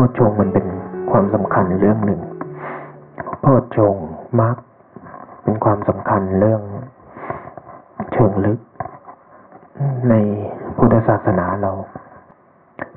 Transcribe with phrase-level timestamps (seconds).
[0.00, 0.66] พชงมันเป็น
[1.10, 2.20] ความสำคัญเรื่องหนึ่ง
[3.40, 3.46] โพ
[3.76, 3.94] ชง
[4.40, 4.56] มัก
[5.42, 6.62] เป็นความสำคัญเรื่อง
[8.12, 8.60] เชิงลึก
[10.10, 10.14] ใน
[10.76, 11.72] พุทธศาสนาเรา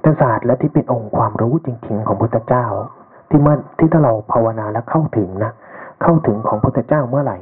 [0.01, 2.65] แต่ศาสตร์และที่เป็นองค์ความรู้จริง ๆ ของพุทธเจ้า
[3.29, 5.51] ที่เมื่อที่ถ้าเราภาวนาและเข้าถึงนะ
[6.01, 7.37] เข้าถึงของพุทธเจ้าเมื่อไหร่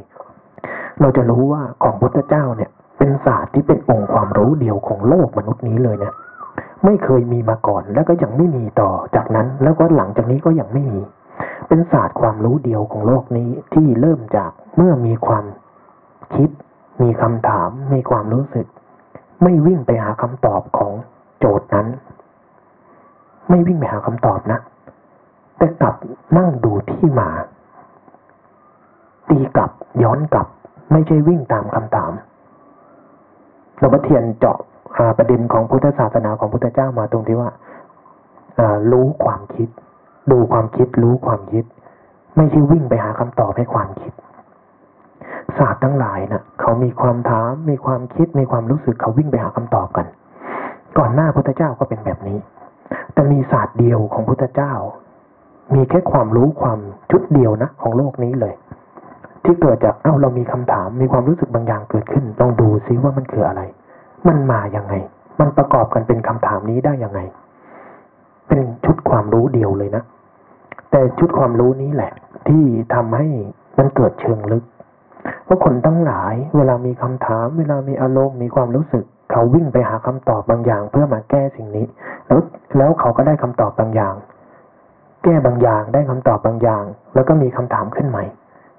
[1.01, 6.11] เราจะรู้ว่าของพุทธเจ้าเนี่ย เป็นศาสตร์ที่เป็นองค์ความรู้เดียวของโลกมนุษย์นี้เลยนะ
[6.85, 10.99] ไม่เคยมีมาก่อน แล้วก็ยังไม่มีต่อจากนั้น แล้วก็หลังจากนี้ก็ยังไม่มี
[11.67, 15.45] เป็นศาสตร์ความรู้เดียวของโลกนี้ที่เริ่มจากเมื่อมีความ
[16.35, 16.49] คิด
[17.01, 18.67] มีคำถาม มีความรู้สึก
[19.43, 20.93] ไม่วิ่งไปหาคำตอบของ
[21.39, 21.87] โจทย์นั้น
[23.49, 24.59] ไม่วิ่งไปหาคำตอบนะ
[25.57, 25.95] แต่กลับ
[26.37, 27.29] นั่งดูที่มา
[29.29, 29.71] ตีกลับ
[30.03, 30.47] ย้อนกลับ
[30.91, 32.11] ไม่ใช่วิ่งตามคำถาม
[33.77, 34.57] หลวงพ่อเทียนเจาะ
[35.17, 37.49] ประเด็นของพุทธศาสนาของพุทธเจ้ามาตรงที่ว่า
[38.91, 39.69] รู้ความคิด
[40.31, 41.63] ดูความคิดรู้ความคิด
[42.35, 44.13] ไม่ใช่วิ่งไปหาคำตอบให้ความคิด
[45.57, 50.05] ศาสตร์ทั้งหลายนะ่ะ เขามีความถามมีความคิดมีความรู้สึกเขาวิ่งไปหาคำตอบกัน
[50.97, 52.37] ก่อนหน้าพุทธเจ้าก็เป็นแบบนี้
[53.13, 54.73] แต่มีศาสตร์เดียวของพุทธเจ้า
[55.73, 56.79] มีแค่ความรู้ความ
[57.11, 58.53] ชุดเดียวนะของโลกนี้เลย
[59.43, 63.61] ที่เกิดจากเอ้าเรามีคำถามมีความรู้สึกบางอย่างเกิดขึ้นลองดูซิว่ามันคืออะไร
[64.27, 64.93] มันมาอย่างไง
[65.39, 67.19] มันประกอบกันเป็นคำถามนี้ได้ยังไง
[68.47, 70.03] เป็นชุดความรู้เดียวเลยนะ
[70.91, 72.11] แต่ชุดความรู้นี้แหละ
[72.47, 73.27] ที่ทำให้
[73.77, 74.63] มันเกิดเชิงลึก
[75.47, 81.85] ว่าคนทั้งหลาย เวลามีคำถาม เวลามีอารมณ์มีความรู้สึก เขาวิ่งไปหาคำตอบบางอย่าง เพื่อมาแก้สิ่งนี้
[82.27, 82.39] แล้ว
[82.77, 84.15] แล้วเขาก็ได้คำตอบบางอย่าง
[85.23, 86.83] แก้บางอย่างได้คำตอบบางอย่าง
[87.15, 88.25] แล้วก็มีคำถามขึ้นใหม่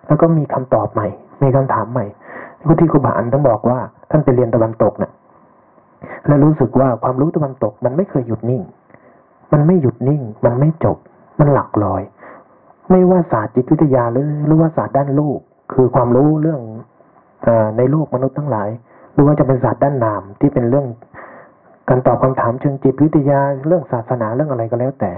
[0.07, 1.09] แล้วก็มีคำตอบใหม่
[1.43, 2.07] มีคำถามใหม่
[2.81, 3.79] ที่ครูบาอันต้องบอกว่า
[4.11, 5.13] ท่านไปเรียนตะวันตกเนะ่ย
[6.27, 8.63] และรู้สึกว่าความรู้ตะวันตกมันไม่เคยหยุดนิ่ง
[9.53, 10.97] มันไม่หยุดนิ่ง มันไม่จบ
[11.41, 12.03] มันหลักลอย
[12.91, 15.39] ไม่ว่าศาสตร์จิตวิทยาหรือหรือว่าศาสตร์ด้านลูก
[15.73, 16.61] คือความรู้เรื่อง
[17.47, 18.69] อในโลกมนุษย์ทั้งหลาย
[19.15, 20.87] หรือว่าจะเป็นศาสตร์ด้านนามที่เป็นเรื่อง
[21.89, 25.13] การตอบคำถามเชิงจิตวิทยาเรื่องศาสนาเรื่องอะไรก็แล้วแต่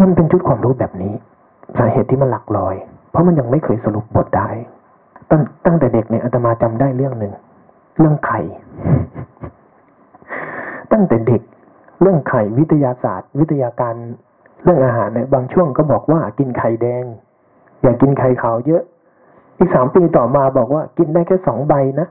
[0.00, 1.14] มันเป็นชุดความรู้แบบนี้
[1.76, 2.74] สาเหตุที่มันหลักลอย
[3.10, 4.48] เพราะมันยังไม่เคยสรุปบทได้
[5.66, 7.32] ตั้งแต่เด็กเนี่ยอาตมาจำได้เรื่องหนึ่ง
[7.98, 8.40] เรื่องไข่
[10.92, 11.42] ตั้งแต่เด็ก
[12.00, 13.94] เรื่องไข่วิทยาศาสตร์ วิทยาการ
[14.64, 17.04] เรื่องอาหารเนี่ยบางช่วงก็บอกว่ากินไข่แดง
[17.82, 18.82] อย่ากินไข่ขาวเยอะ
[19.58, 22.08] อีกสามปีต่อมาบอกว่ากินได้แค่สองใบนะ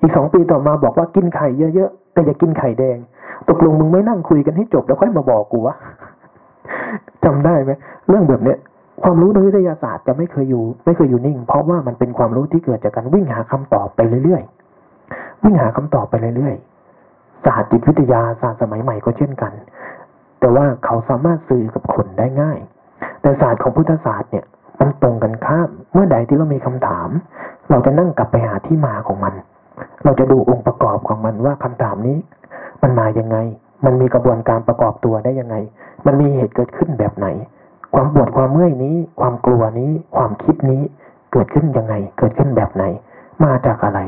[0.00, 2.98] อีกสองปีต่อมาบอกว่ากินไข่เยอะๆแต่อย่ากินไข่แดง
[3.48, 5.74] ตกลงมึงไม่นั่งคุยกันให้จบแล้วค่อยมาบอกกูวะ
[7.24, 7.72] จำได้ไหม
[8.08, 8.58] เรื่องแบบเนี้ย
[9.02, 19.52] ความรู้ในวิทยาศาสตร์จะไม่เคยอยู่ ไม่เคยอยู่นิ่ง เพราะว่ามันเป็นความรู้ที่เกิดจากการวิ่งหาคำตอบไปเรื่อยๆ วิ่งหาคำตอบไปเรื่อยๆศาสตร์จิตวิทยาศาสตร์สมัยใหม่ก็เช่นกัน
[20.40, 22.58] แต่ว่าเขาสามารถสื่อกับคนได้ง่าย
[23.20, 24.44] แต่ศาสตร์ของพุทธศาสตร์เนี่ย
[24.80, 27.08] มันตรงกันข้าม เมื่อใดที่เรามีคำถาม
[27.70, 29.34] เราจะนั่งกลับไปหาที่มาของมัน
[30.04, 32.18] เราจะดูองค์ประกอบของมันว่าคำถามนี้
[32.82, 33.36] มันมายังไง
[33.84, 35.56] มันมีกระบวนการประกอบตัวได้ยังไง
[36.06, 37.26] มันมีเหตุเกิดขึ้นแบบไหน
[37.94, 40.82] ความปวดความเมื่อยนี้ ความกลัวนี้ ความคิดนี้
[41.32, 42.84] เกิดขึ้นยังไง เกิดขึ้นแบบไหน
[43.44, 44.00] มาจากอะไร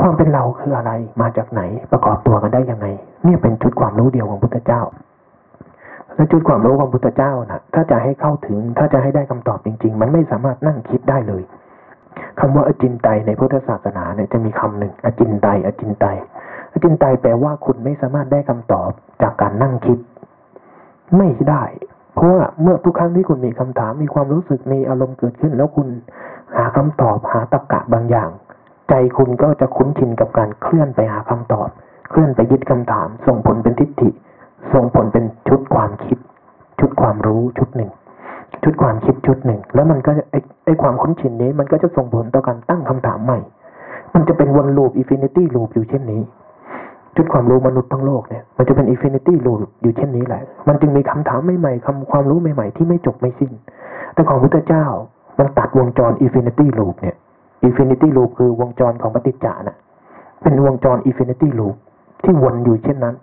[0.00, 2.86] ความเป็นเราคืออะไร มาจากไหน ประกอบตัวกันได้ยังไง
[3.24, 4.82] เนี่ยเป็นชุดความรู้เดียวของพุทธเจ้า
[6.14, 11.42] และชุดความรู้ของพุทธเจ้านะถ้าจะให้เข้าถึง ถ้าจะให้ได้คำตอบจริง ๆ มันไม่สามารถนั่งคิดได้เลย
[12.40, 16.06] คำว่าอจินไตในพุทธศาสนาเนี่ยจะมีคำหนึ่งอจินไตอจินไต
[16.72, 18.90] อจินไตแปลว่าคุณไม่สามารถได้คำตอบ
[19.22, 19.98] จากการนั่งคิด
[21.16, 21.64] ไม่ได้
[22.18, 25.88] เพราะว่าเมื่อทุกครั้งที่คุณมีคำถามมีความรู้สึกมีอารมณ์เกิดขึ้น แล้วคุณ
[26.56, 28.30] หาคำตอบหาตรรกะบางอย่าง
[28.88, 31.68] ใจคุณก็จะคุ้นชินกับการเคลื่อนไปหาคำตอบ
[32.10, 34.10] เคลื่อนไปยึดคำถาม ส่งผลเป็นทิฏฐิ
[34.72, 36.18] ส่งผลเป็นชุดความคิด
[36.80, 37.90] ชุดความรู้ชุดหนึ่ง
[38.62, 43.38] ชุดความคิดชุดหนึ่ง แล้วมันก็ไอ้ไอ้ความคุ้นชินนี้ มันก็จะส่งผลต่อการตั้งคำถามใหม่
[44.14, 46.22] มันจะเป็นวน loop infinity loop อยู่เช่นนี้
[47.16, 53.52] ชุดความรู้มนุษย์ทั้งโลกเนี่ยมันจะเป็น infinity loop อยู่เช่นนี้แหละ มันจึงมีคำถามใหม่ๆคำความรู้ใหม่ๆ ที่ไม่จบไม่สิ้น
[54.14, 54.86] แต่ของพุทธเจ้า
[55.38, 57.16] มันตัดวงจร infinity loop เนี่ย
[57.64, 59.76] infinity loop คือวงจรของปฏิจจะนะ
[60.42, 61.76] เป็นวงจร infinity loop
[62.24, 63.16] ที่วนอยู่เช่นนั้น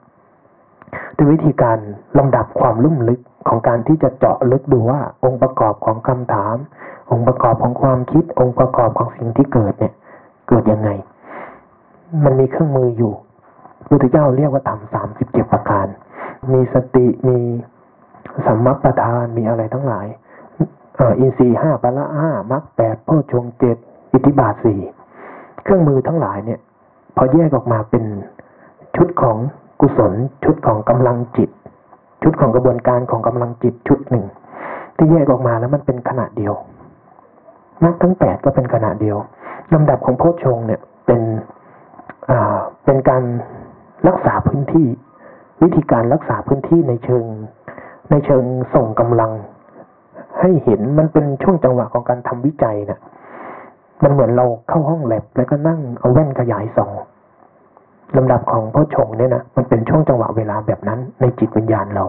[1.17, 1.77] ด้วยวิธีการ
[2.17, 6.55] ลำดับความลุ่มลึกของการที่จะเจาะลึกดูว่า องค์ประกอบของคำถาม
[7.11, 9.93] องค์ประกอบของความคิด องค์ประกอบของสิ่งที่เกิดเนี่ย
[10.49, 10.89] เกิดยังไง
[12.23, 13.13] มันมีเครื่องมืออยู่
[13.87, 15.87] พุทธเจ้าเรียกว่าธรรมสามสิบเจ็ดประการ
[16.51, 17.39] มีสติมี
[18.45, 20.07] สัมมัปประธานมีอะไรทั้งหลาย
[21.19, 23.77] อินทรีห้าปละห้ามรรคแปดโพชงเจ็ด
[24.13, 24.79] อิทธิบาทสี่
[25.63, 26.59] เครื่องมือทั้งหลายเนี่ย
[27.15, 28.03] พอแยกออกมาเป็น
[28.95, 29.37] ชุดของ
[29.81, 31.49] กุศล ชุดของกำลังจิต
[32.23, 34.25] ชุดของกระบวนการของกำลังจิตชุดหนึ่ง
[34.97, 36.53] ที่แยกออกมาแล้วมันเป็นขนาดเดียว
[37.83, 39.17] มรรคทั้งแปดก็เป็นขนาดเดียว
[39.73, 41.21] ลำดับของโพชฌงเนี่ยเป็น
[42.29, 43.23] อ่าเป็นการ
[44.07, 44.87] รักษาพื้นที่
[45.61, 47.25] วิธีการรักษาพื้นที่ในเชิง
[48.09, 48.43] ในเชิง
[48.73, 49.31] ส่งกำลัง
[50.39, 52.99] ให้เห็นมันเป็นช่วงจังหวะของการทำวิจัยนะ
[54.03, 56.91] มันเหมือนเราเข้าห้องแลบแล้วก็นั่งเอาแว่นขยายส่อง
[58.17, 62.05] ลำดับของพ่อชงเนี่ยนะมันเป็นช่วงจังหวะเวลาแบบนั้น ในจิตวิญญาณเรา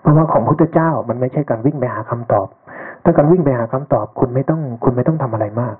[0.00, 2.48] เพราะว่าของพุทธเจ้ามันไม่ใช่การวิ่งไปหาคำตอบ
[3.04, 5.76] ถ้าการวิ่งไปหาคำตอบ คุณไม่ต้อง คุณไม่ต้องทำอะไรมาก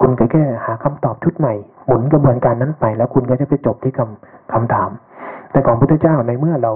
[0.00, 1.54] คุณแค่หาคำตอบชุดใหม่
[1.86, 4.90] หมุนกระบวนการนั้นไป แล้วคุณก็จะไปจบที่คำคำถาม
[5.50, 6.72] แต่ของพุทธเจ้าในเมื่อเรา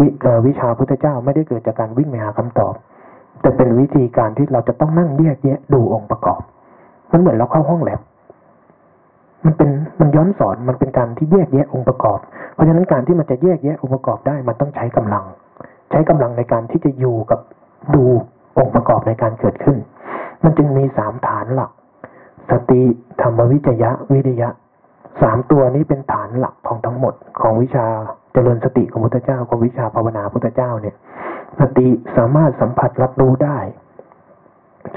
[0.00, 0.08] วิ
[0.46, 2.74] วิชาพุทธเจ้าไม่ได้เกิดจากการวิ่งไปหาคำตอบ
[3.40, 6.40] แต่เป็นวิธีการที่เราจะต้องนั่งแยกแยะดูองค์ประกอบ
[7.12, 8.00] มันเหมือนเราเข้าห้องแลบ
[9.44, 12.18] มันเป็นมันย้อนสอนมันเป็นการที่แยกแยะองค์ประกอบ
[12.54, 15.24] เพราะฉะนั้นการที่มันจะแยกแยะองค์ประกอบได้ มันต้องใช้กำลัง
[15.90, 17.40] ใช้กำลังในการที่จะอยู่กับ
[17.94, 18.04] ดู
[18.58, 19.76] องค์ประกอบในการเกิดขึ้น
[20.44, 21.70] มันจึงมีสามฐานหลัก
[22.50, 22.82] สติ
[23.20, 24.48] ธรรมวิจยะวิริยะ
[25.22, 27.86] สามตัวนี้เป็นฐานหลักของทั้งหมดของวิชา
[28.32, 30.96] เจริญสติของพุทธเจ้าของวิชาภาวนาพุทธเจ้าเนี่ย
[31.60, 33.58] สติสามารถสัมผัสรับรู้ได้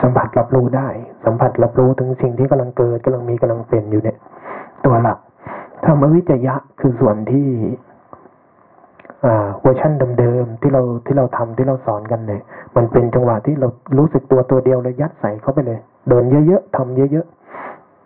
[0.01, 0.89] สัมผัสรับรู้ได้
[1.25, 4.17] สัมผัสรับรู้ถึงสิ่งที่กำลังเกิดกำลังมีกำลังเป็นอยู่เนี่ย
[4.85, 5.17] ตัวหลัก
[5.85, 7.47] ธรรมวิจยะคือส่วนที่
[9.61, 12.41] เวอร์ชันเดิมๆที่เราที่เราทำที่เราสอนกันเนี่ย
[12.75, 13.67] มันเป็นจังหวะที่เรา
[13.97, 17.40] รู้สึกตัวตัวเดียวเลยยัดใส่เข้าไปเลย เดินเยอะๆทำเยอะๆ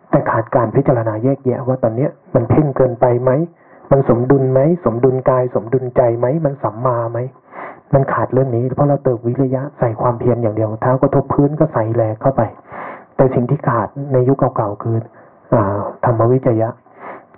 [0.09, 3.31] แต่ขาดการพิจารณาแยกแยะว่าตอนเนี้ยมันเพ่งเกินไปไหม
[3.91, 7.19] มันสมดุลไหม สมดุลกาย สมดุลใจไหม มันสัมมาไหม
[7.93, 12.41] มันขาดเรื่องนี้เพราะเราเติมวิริยะใส่ความเพียรอย่างเดียวเท้ากระทบพื้นก็ใส่แรงเข้าไป
[13.15, 14.97] แต่สิ่งที่ขาดในยุคเก่าๆคือ
[15.53, 15.55] อ
[16.05, 16.69] ธรรมวิจยะ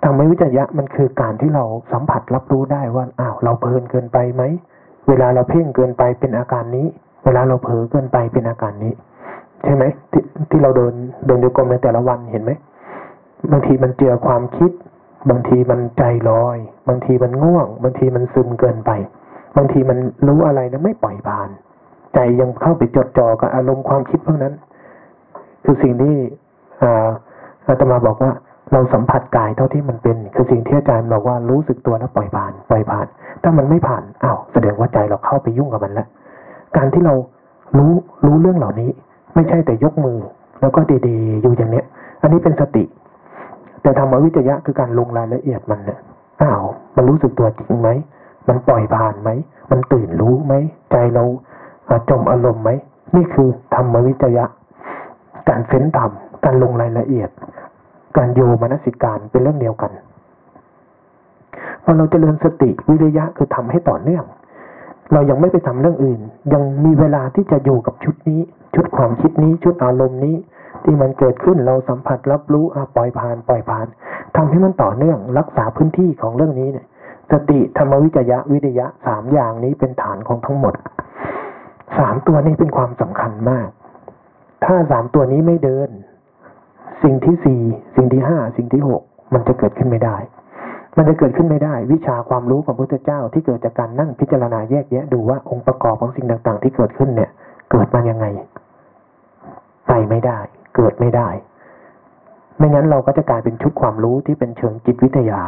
[0.04, 4.42] ธรรมวิจยะมันคือการที่เราสัมผัสรับรู้ได้ว่าอ้าวเราเพลินเกินไปไหม
[5.08, 6.86] เวลาเราเพ่งเกินไปเป็นอาการนี้
[7.24, 8.92] เวลาเราเผลอเกินไปเป็นอาการนี้
[9.64, 10.14] ใช่ไหมท
[10.50, 10.94] ที่เราเดิน
[11.26, 12.52] เดินโยกรมในแต่ละวันเห็นไหม
[13.52, 14.70] บางทีมันเจอความคิด
[15.30, 16.58] บางทีมันใจลอย
[16.88, 18.90] บางทีมันง่วง บางทีมันซึมเกินไป
[19.56, 21.48] บางทีมันรู้อะไรแล้วไม่ปล่อยผ่าน
[22.14, 24.54] ใจยังเข้าไปจดจ่อกับอารมณ์ความคิดพวกนั้น
[25.64, 26.16] คือสิ่งที่
[27.66, 28.32] อาตมาบอกว่า
[28.72, 33.06] เราสัมผัสกายเท่าที่มันเป็น คือสิ่งที่อาจารย์บอกว่ารู้สึกตัวแล้วปล่อยผ่าน ปล่อยผ่าน
[33.42, 36.08] ถ้ามันไม่ผ่านอ้าวแสดงว่าใจเราเข้าไปยุ่งกับมันแล้ว
[36.76, 37.14] การที่เรา
[37.78, 37.92] รู้
[38.24, 38.90] รู้เรื่องเหล่านี้
[39.34, 40.18] ไม่ใช่แต่ยกมือ
[40.60, 41.86] แล้วก็ดีๆ อยู่อย่างเนี้ย
[42.22, 42.84] อันนี้เป็นสติ
[43.82, 45.98] แต่ธรรมวิจยะคือการลงรายละเอียดมันเนี่ย
[46.42, 46.62] อ้าว
[46.96, 47.88] มันรู้สึกตัวจริงไหม
[48.48, 49.30] มันปล่อยผ่านไหม
[49.70, 50.54] มันตื่นรู้ไหม
[50.90, 51.24] ใจเรา
[52.10, 52.70] จมอารมณ์ไหม
[53.14, 54.44] นี่คือธรรมวิจยะ
[55.48, 56.10] การเฟ้นธรรม
[56.44, 57.30] การลงรายละเอียด
[58.16, 59.90] การโยมนสิการเป็นเรื่องเดียวกัน
[61.84, 64.24] พอเราจเจริญสติวิริยะคือทำให้ต่อเนื่อง
[65.12, 66.20] เรายังไม่ไปทำเรื่องอื่น
[66.52, 68.40] ยังมีเวลาที่จะอยู่กับชุดนี้
[68.80, 70.36] ชุดความคิดนี้ชุดอารมณ์นี้
[70.84, 73.86] ที่มันเกิดขึ้นเราสัมผัสรับรู้อาปล่อยผ่าน ปล่อยผ่าน
[74.36, 76.86] ทำให้มันต่อเนื่องรักษาพื้นที่ของเรื่องนี้เนี่ย
[77.32, 80.74] สติธรรมวิจยะวิริยะสามอย่างนี้เป็นฐานของทั้งหมด
[81.98, 83.68] สามตัวนี้เป็นความสำคัญมาก
[84.64, 85.88] ถ้าสามตัวนี้ไม่เดิน
[87.02, 87.62] สิ่งที่สี่
[87.96, 89.02] สิ่งที่ห้าสิ่งที่หก
[89.34, 90.16] มันจะเกิดขึ้นไม่ได้
[90.96, 97.30] มันจะเกิดขึ้นไม่ได้ วิชาความรู้ของพระพุทธเจ้าที่เกิดจากการนั่งพิจารณาแยกแยะดูว่าองค์ประกอบของสิ่งต่าง ๆ ที่เกิดขึ้นเนี่ย
[97.70, 98.26] เกิดมายังไง
[99.88, 100.38] ไปไม่ได้
[100.74, 101.28] เกิดไม่ได้
[102.58, 105.40] ไม่งั้นเราก็จะกลายเป็นชุดความรู้ที่เป็นเชิงจิตวิทยา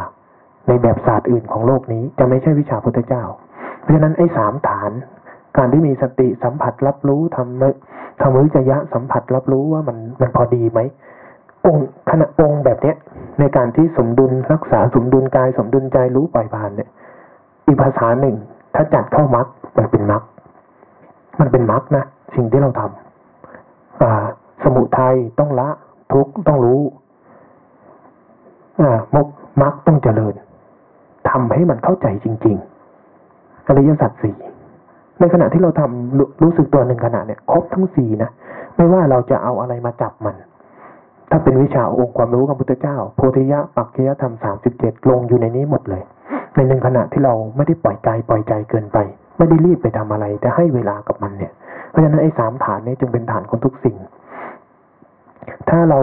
[0.67, 3.23] ในแบบศาสตร์อื่นของโลกนี้จะไม่ใช่วิชาพุทธเจ้า
[3.81, 4.91] เพราะฉะนั้นไอ้สามฐาน
[5.57, 10.79] การที่มีสติสัมผัสรับรู้ทำทำวิจยะสัมผัสรับรู้ว่ามันมันพอดีไหม
[11.65, 12.95] องค์ขณะองค์แบบเนี้ย
[13.39, 16.89] ในการที่สมดุลรักษาสมดุลกายสมดุลใจรู้ปล่อยผ่านเนี่ย
[17.65, 18.35] อีกภาษาหนึ่ง
[18.75, 20.23] ถ้าจัดเข้ามัดมันเป็นมัด
[21.39, 22.03] มันเป็นมัดนะ
[22.35, 22.93] สิ่งที่เราทำอ่า
[24.63, 25.69] สมุทัยต้องละ
[26.11, 26.81] ทุกต้องรู้
[28.81, 29.27] อ่ามก
[29.61, 30.33] มักต้องเจริญ
[31.29, 32.57] ทำให้มันเข้าใจจริง
[33.11, 34.35] ๆ อริยสัจสี่
[35.19, 38.29] ในขณะที่เราทำรู้สึกตัวหนึ่งขณะเนี่ยครบทั้งสี่นะ
[38.75, 40.35] ไม่ว่าเราจะเอาอะไรมาจับมัน
[41.29, 46.03] ถ้าเป็นวิชาองค์ความรู้ของพุทธเจ้า โพธิยะปักเคียธรรมสามสิบเจ็ดลงอยู่ในนี้หมดเลย
[46.55, 48.97] ในหนึ่งขณะที่เราไม่ได้ปล่อยใจปล่อยใจเกินไป
[49.37, 51.51] ไม่ได้รีบไปทำอะไร แต่ให้เวลากับมันเนี่ย
[51.91, 53.97] เพราะฉะนั้นไอ้สามฐานนี้จึงเป็นฐานของทุกสิ่ง
[55.69, 55.99] ถ้าเรา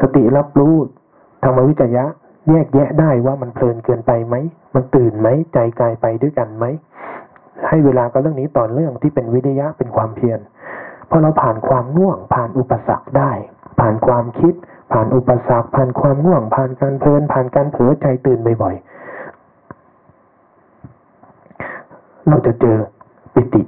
[0.00, 0.74] สติรับรู้
[1.44, 2.04] ธรรมวิจยะ
[2.50, 4.34] แยกแยะได้ว่ามันเพลินเกินไปไหม
[4.74, 6.64] มันตื่นไหม ใจกายไปด้วยกันไหม
[7.68, 10.40] ให้เวลากับเรื่องนี้ต่อเรื่องที่เป็นวิทยะเป็นความเพียร
[11.10, 13.32] พอเราผ่านความง่วง ผ่านอุปสรรคได้
[13.80, 14.54] ผ่านความคิด
[14.92, 22.76] ผ่านอุปสรรค ผ่านความง่วง ผ่านการเพลิน ผ่านการเผลอใจตื่นบ่อยๆเราจะเจอ
[23.34, 23.62] ปิติ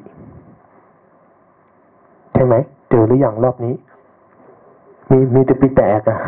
[2.36, 2.54] ใช่ไหม
[2.90, 3.74] เจอหรืออยังรอบนี้
[5.10, 6.18] มีมีแต่ปิแตกอะ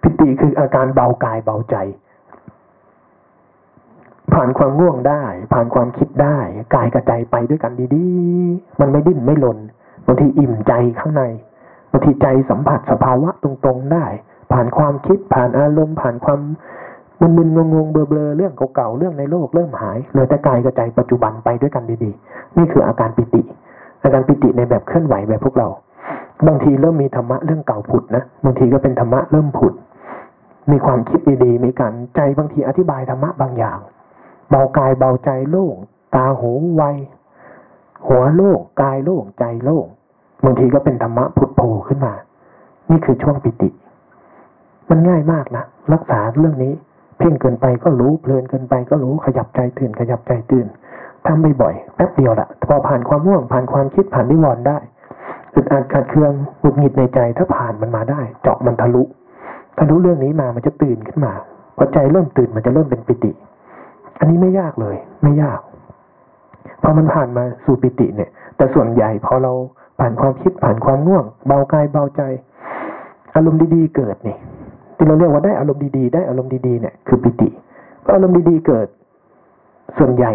[0.00, 1.76] ปิติคืออาการเบากายเบาใจ
[4.32, 6.38] ผ่านความง่วงได้ ผ่านความคิดได้
[6.74, 9.58] กายกับใจไปด้วยกันดีๆ มันไม่ดิ้นไม่หล่น
[10.06, 11.22] บางทีอิ่มใจข้างใน
[11.90, 14.06] บางทีใจสัมผัสสภาวะตรงๆได้
[14.52, 16.40] ผ่านความคิดผ่านอารมณ์ ผ่านความ
[17.20, 23.42] มึนๆงงๆเบลอๆเรื่องเก่าๆเรื่องในโลกเริ่มหายเหลือแต่กายกับใจปัจจุบันไปด้วยกันดีๆ นี่คืออาการปิติ
[24.04, 25.68] อาการปิติในแบบเคลื่อนไหวแบบพวกเรา
[26.46, 29.74] บางทีเริ่มมีธรรมะเรื่องเก่าผุดนะบางทีก็เป็นธรรมะเริ่มผุด
[30.70, 33.78] มีความคิดดีๆมีการใจบางทีอธิบายธรรมะบางอย่าง
[34.50, 35.76] เบากายเบาใจโล่ง
[36.14, 36.82] ตาหูไว
[38.06, 39.86] หัวโล่งกายโล่งใจโล่ง
[40.44, 42.14] บางทีก็เป็นธรรมะผุดโผล่ขึ้นมา
[42.90, 43.70] นี่คือช่วงปิติ
[44.90, 46.72] มันง่ายมากนะรักษาเรื่องนี้
[47.18, 50.66] เพ่งเกินไปก็รู้เพลินเกินไปก็รู้ขยับใจตื่นขยับใจตื่น
[51.26, 54.78] ทำบ่อยๆแป๊บเดียวละพอผ่านความม่วงผ่านความคิดผ่านนิวรณ์ได้
[55.54, 59.02] อึดอัดขัดเคืองหงุดหงิดในใจถ้าผ่านมันมาได้ เจาะมันทะลุ
[59.78, 61.32] ทะลุเรื่องนี้มามันจะตื่นขึ้นมา
[61.76, 63.32] พอใจเริ่มตื่นมันจะเริ่มเป็นปิติ
[64.18, 65.60] อันนี้ไม่ยากเลย ไม่ยาก
[66.82, 69.52] พอมันผ่านมาสู่ปิติเนี่ย แต่ส่วนใหญ่พอเรา
[70.00, 72.22] ผ่านความคิดผ่านความง่วง เบากายเบาใจ
[73.34, 74.36] อารมณ์ดีๆเกิดนี่
[74.96, 77.48] ที่เราเรียกว่าได้อารมณ์ดีๆ ได้อารมณ์ดีๆเนี่ยคือปิติ
[78.14, 78.86] อารมณ์ดีๆเกิด
[79.98, 80.32] ส่วนใหญ่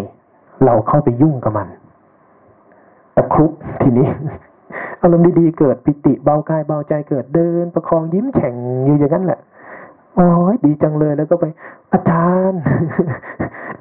[0.66, 1.68] เราเข้าไปยุ่งกับมัน
[3.16, 3.52] ตะครุบ
[3.82, 4.08] ทีนี้
[5.02, 9.40] อารมณ์ดีๆเกิดปิติเบากายเบาใจเกิดเดิน ประคองยิ้มแฉ่งอยู่อย่างนั้นแหละ
[10.16, 11.46] โอ้ยดีจังเลยแล้วก็ไป
[11.94, 12.62] อาจารย์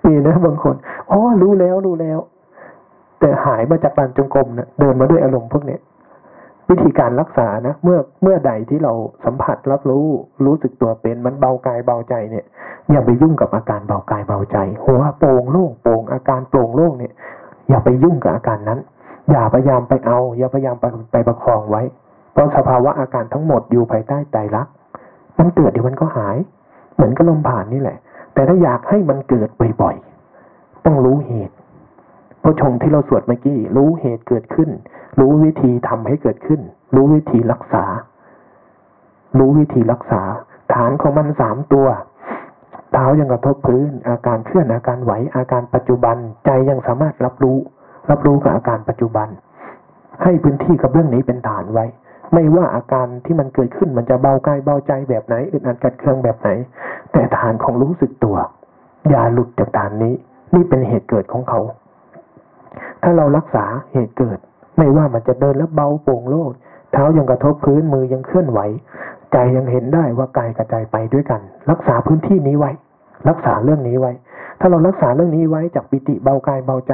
[0.05, 0.75] มีนะบางคน
[1.11, 2.19] อ๋อรู้แล้วรู้แล้ว
[3.21, 5.81] แต่หายมาจากลานจงกรมเนะเดินมาด้วยอารมณ์พวกเนี้ย
[6.71, 8.93] วิธีการรักษานะ เมื่อเมื่อใดที่เรา
[9.25, 10.07] สัมผัสรับรู้
[10.45, 12.45] รู้สึกตัวเป็นมันเบากายเบาใจเนี่ย
[12.91, 17.13] อย่าไปยุ่งกับอาการเบากายเบาใจหัวโปร่งโล่งโปร่งอาการโปร่งโล่งเนี่ย
[17.69, 18.81] อย่าไปยุ่งกับอาการนั้น
[19.31, 21.83] อย่าพยายามไปเอา อย่าพยายามไปไปประคองไว้
[22.33, 24.67] เพราะสภาวะอาการทั้งหมดอยู่ภายใต้ใจรัก
[25.39, 26.37] มันเกิดเดี๋ยวมันก็หาย
[26.95, 27.99] เหมือนกับลมผ่านนี่แหละ
[28.35, 29.49] แต่ถ้าอยากให้มันเกิด
[29.81, 31.55] บ่อยๆต้องรู้เหตุ
[32.43, 34.69] พระชงที่เราสวดเมื่อกี้รู้เหตุเกิดขึ้น
[35.21, 36.61] รู้วิธีทำให้เกิดขึ้น
[36.95, 37.85] รู้วิธีรักษา
[39.39, 40.23] รู้วิธีรักษา
[40.75, 41.89] ฐานของมันสามตัว
[42.93, 47.59] เท้ายังกระทบพื้น อาการเคลื่อนอาการไหวอาการปัจจุบัน ใจยังสามารถรับรู้
[48.11, 49.29] รับรู้กับอาการปัจจุบัน
[50.23, 51.87] ให้พื้นที่กับเรื่องนี้เป็นฐานไว้
[52.33, 56.49] ไม่ว่าอาการที่มันเกิดขึ้นมันจะเบากายเบาใจแบบไหนอึดอัดกัดเคืองแบบไหน
[57.13, 58.37] แต่ฐานของรู้สึกตัว
[59.11, 60.15] อย่าหลุดจากฐานนี้
[60.55, 61.61] นี่เป็นเหตุเกิดของเขา
[63.03, 64.39] ถ้าเรารักษาเหตุเกิด
[64.79, 66.51] ไม่ว่ามันจะเดินแล้วเบาโปร่งโล่ง
[66.93, 68.61] เท้ายังกระทบพื้นมือยังเคลื่อนไหว
[69.33, 72.71] ใจยังเห็นได้ว่ากายกระจายไปด้วยกัน รักษาพื้นที่นี้ไว้
[73.29, 74.13] รักษาเรื่องนี้ไว้
[74.61, 76.93] ถ้าเรารักษาเรื่องนี้ไว้จากปิติเบากายเบาใจ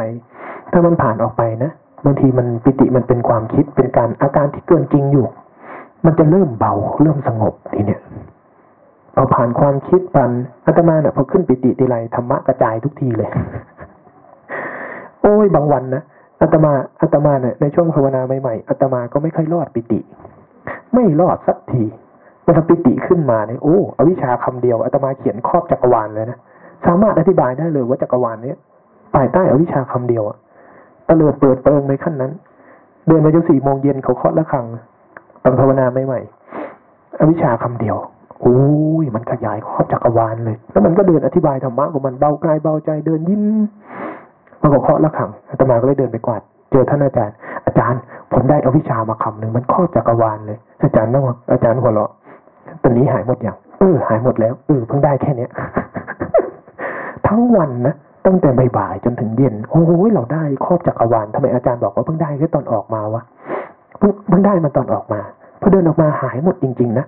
[0.72, 1.70] ถ้ามันผ่านออกไปนะ
[2.04, 5.26] บางทีมันปิติมันเป็นความคิดเป็นการอาการที่เกินจริงอยู่
[6.04, 6.72] มันจะเริ่มเบา
[7.02, 8.00] เริ่มสงบทีเนี้ย
[9.14, 10.30] พอผ่านความคิดปัน
[10.66, 13.30] อาตมาเนี่ยพอขึ้นปิติทีไรธรรมะกระจายทุกทีเลย
[15.20, 16.02] โอ้ยบางวันนะ
[16.44, 20.00] อาตมาอาตมาเนี่ยในช่วงภาวนาใหม่ๆอาตมาก็ไม่ค่อยรอดปิติ
[20.94, 21.84] ไม่รอดสักที
[22.44, 26.38] เวลาปิติขึ้นมาเนี่ยโอ้อวิชชาคำเดียวอาตมาเขียนครอบจักรวาลเลยนะ
[26.86, 28.56] สามารถอธิบายได้เลยว่าจักรวาลเนี้ย
[29.14, 30.36] ภายใต้อวิชชาคำเดียวอะ
[31.08, 32.32] ตะเลิดเปิดเปิงในขั้นนั้น
[33.06, 34.64] เดินมาจนสี่โมงเย็นเขาเคาะละครัง
[35.42, 37.96] ตอนภาวนาใหม่ๆอวิชชาคำเดียว
[38.40, 38.58] โอ้
[39.02, 43.42] ยมันขยายครอบจักรวาลเลย แล้วมันก็เดินอธิบายธรรมะของมันเบากายเบาใจเดินยิ้ม
[44.64, 47.34] มันก็เคาะละครังอาตมาก็เลยเดินไปกวาด เจอท่านอาจารย์
[47.66, 48.00] อาจารย์
[48.32, 52.10] ผมได้อวิชามาคำหนึ่งมันครอบจักรวาลเลย อาจารย์นั่งอาจารย์หัวเราะ
[52.82, 55.50] ตอนนี้หายหมดอย่างเออหายหมดแล้วเออเพิ่งได้แค่เนี้ย
[57.26, 57.94] ทั้งวันนะ
[58.26, 63.22] ตั้งแต่บ่ายจนถึงเย็น โอ้โหเราได้ครอบจักรวาลทำไมอาจารย์บอกว่าเพิ่งได้แค่ตอนออกมาวะ
[63.98, 65.20] เพิ่งเพิ่งได้มาตอนออกมา
[65.60, 67.06] พอเดินออกมาหายหมดจริง ๆ นะ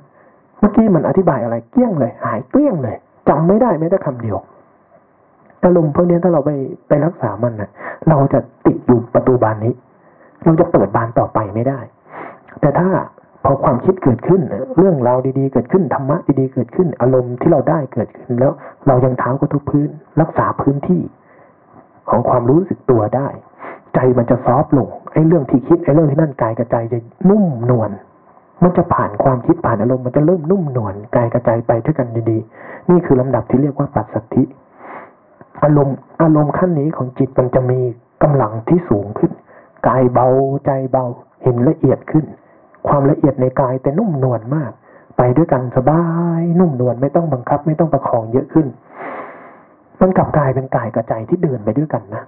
[0.58, 2.96] เมื่อกี้มันอธิบายอะไรเกลี้ยงเลย หายเกลี้ยงเลย
[3.28, 4.36] จำไม่ได้แม้แต่คำเดียว
[5.64, 6.50] อารมณ์พวกนี้ถ้าเราไป
[6.88, 7.70] ไปรักษามันนะ
[8.08, 9.74] เราจะติดอยู่ประตูบานนี้
[10.44, 11.80] เราจะเปิดบานต่อไปไม่ได้
[12.60, 12.88] แต่ถ้า
[13.44, 14.40] พอความคิดเกิดขึ้น
[14.78, 18.52] เรื่องราวดีๆ เกิดขึ้นธรรมะดีๆเกิดขึ้น อารมณ์ที่เราได้เกิดขึ้นแล้ว
[18.86, 19.88] เรายังเท้ากระทุกพื้น
[20.20, 21.02] รักษาพื้นที่
[22.10, 23.28] ของความรู้สึกตัวได้
[23.94, 26.98] ใจมันจะซอฟลงไอ้เรื่องที่คิดไอ้เรื่องที่นั่นกายกระใจจะ
[27.28, 27.90] นุ่มนวล
[28.62, 34.42] มันจะผ่านความคิดผ่านอารมณ์มันจะเริ่มนุ่มนวลกายกระจายไปด้วยกันดีๆ นี่คือลำดับที่เรียกว่าปัสสัทธิ
[35.62, 37.80] อารมณ์อารมณ์ขั้นนี้ของจิตมันจะมี
[38.22, 39.32] กำลังที่สูงขึ้น
[39.86, 40.26] กายเบา
[40.64, 41.04] ใจเบา
[41.42, 42.24] เห็นละเอียดขึ้น
[42.88, 44.72] ความละเอียดในกายแต่นุ่มนวลมาก
[45.18, 46.02] ไปด้วยกันสบา
[46.38, 48.66] ยนุ่มนวลไม่ต้องบังคับ ไม่ต้องประคองเยอะขึ้น
[50.00, 52.22] มันกลับกลายเป็นกายกับใจที่เดินไปด้วยกันนะ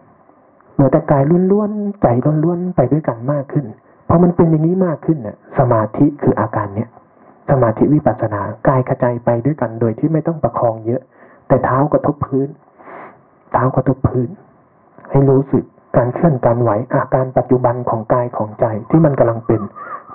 [0.75, 2.06] เหลือแต่กายล้วนๆใจ
[2.44, 3.64] ล้วนๆไปด้วยกันมากขึ้น
[4.08, 6.88] พอมันเป็นอย่างนี้มากขึ้นเนี่ยสมาธิคืออาการเนี้ย
[7.50, 11.02] สมาธิวิปัสสนากายกระจายไปด้วยกันโดยที่ไม่ต้องประคองเยอะ
[11.49, 12.49] แต่เท้ากระทบพื้น
[13.52, 14.28] เท้ากระทบพื้น
[15.11, 15.64] ให้รู้สึก
[15.97, 19.61] การเคลื่อนการไหวอาการปัจจุบันของกายของใจที่มันกำลังเป็น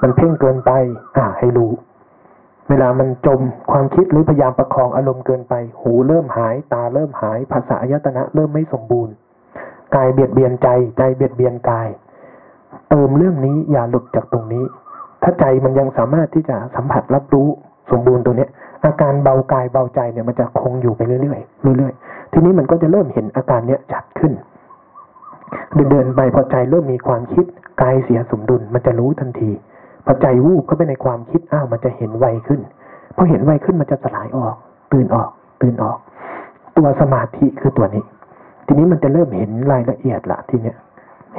[0.01, 0.71] มันเพ่งเกินไป
[1.17, 1.71] อ่า ให้รู้
[2.69, 3.39] เวลามันจม
[3.71, 9.13] ความคิดหรือพยายามประคองอารมณ์เกินไป หูเริ่มหาย ตาเริ่มหายภาษาอายตนะเริ่มไม่สมบูรณ์
[9.95, 11.89] กายเบียดเบียนใจใจเบียดเบียนกาย
[12.89, 14.65] เติมเรื่องนี้อย่าหลุดจากตรงนี้
[15.23, 17.47] ถ้าใจมันยังสามารถที่จะสัมผัสรับรู้
[17.91, 18.49] สมบูรณ์ตัวเนี้ย
[18.85, 24.33] อาการเบากายเบาใจเนี่ยมันจะคงอยู่ไปเรื่อยๆเรื่อยๆทีนี้มันก็จะเริ่มเห็นอาการเนี้ยชัดขึ้น
[25.91, 27.45] เดินไปพอใจเริ่มมีความคิด
[27.81, 29.51] กายเสียสมดุลมันจะรู้ทันที
[30.05, 32.61] พอใจวูบเข้าไปในความคิดอ้าวมันจะเห็นไวขึ้น
[33.15, 34.55] พอเห็นไวขึ้นมันจะสลายออก
[34.93, 35.29] ตื่นออก
[35.61, 35.97] ตื่นออก
[36.77, 38.03] ตัวสมาธิคือตัวนี้
[38.67, 40.77] ทีนี้มันจะเริ่มเห็นรายละเอียดละทีเนี้ย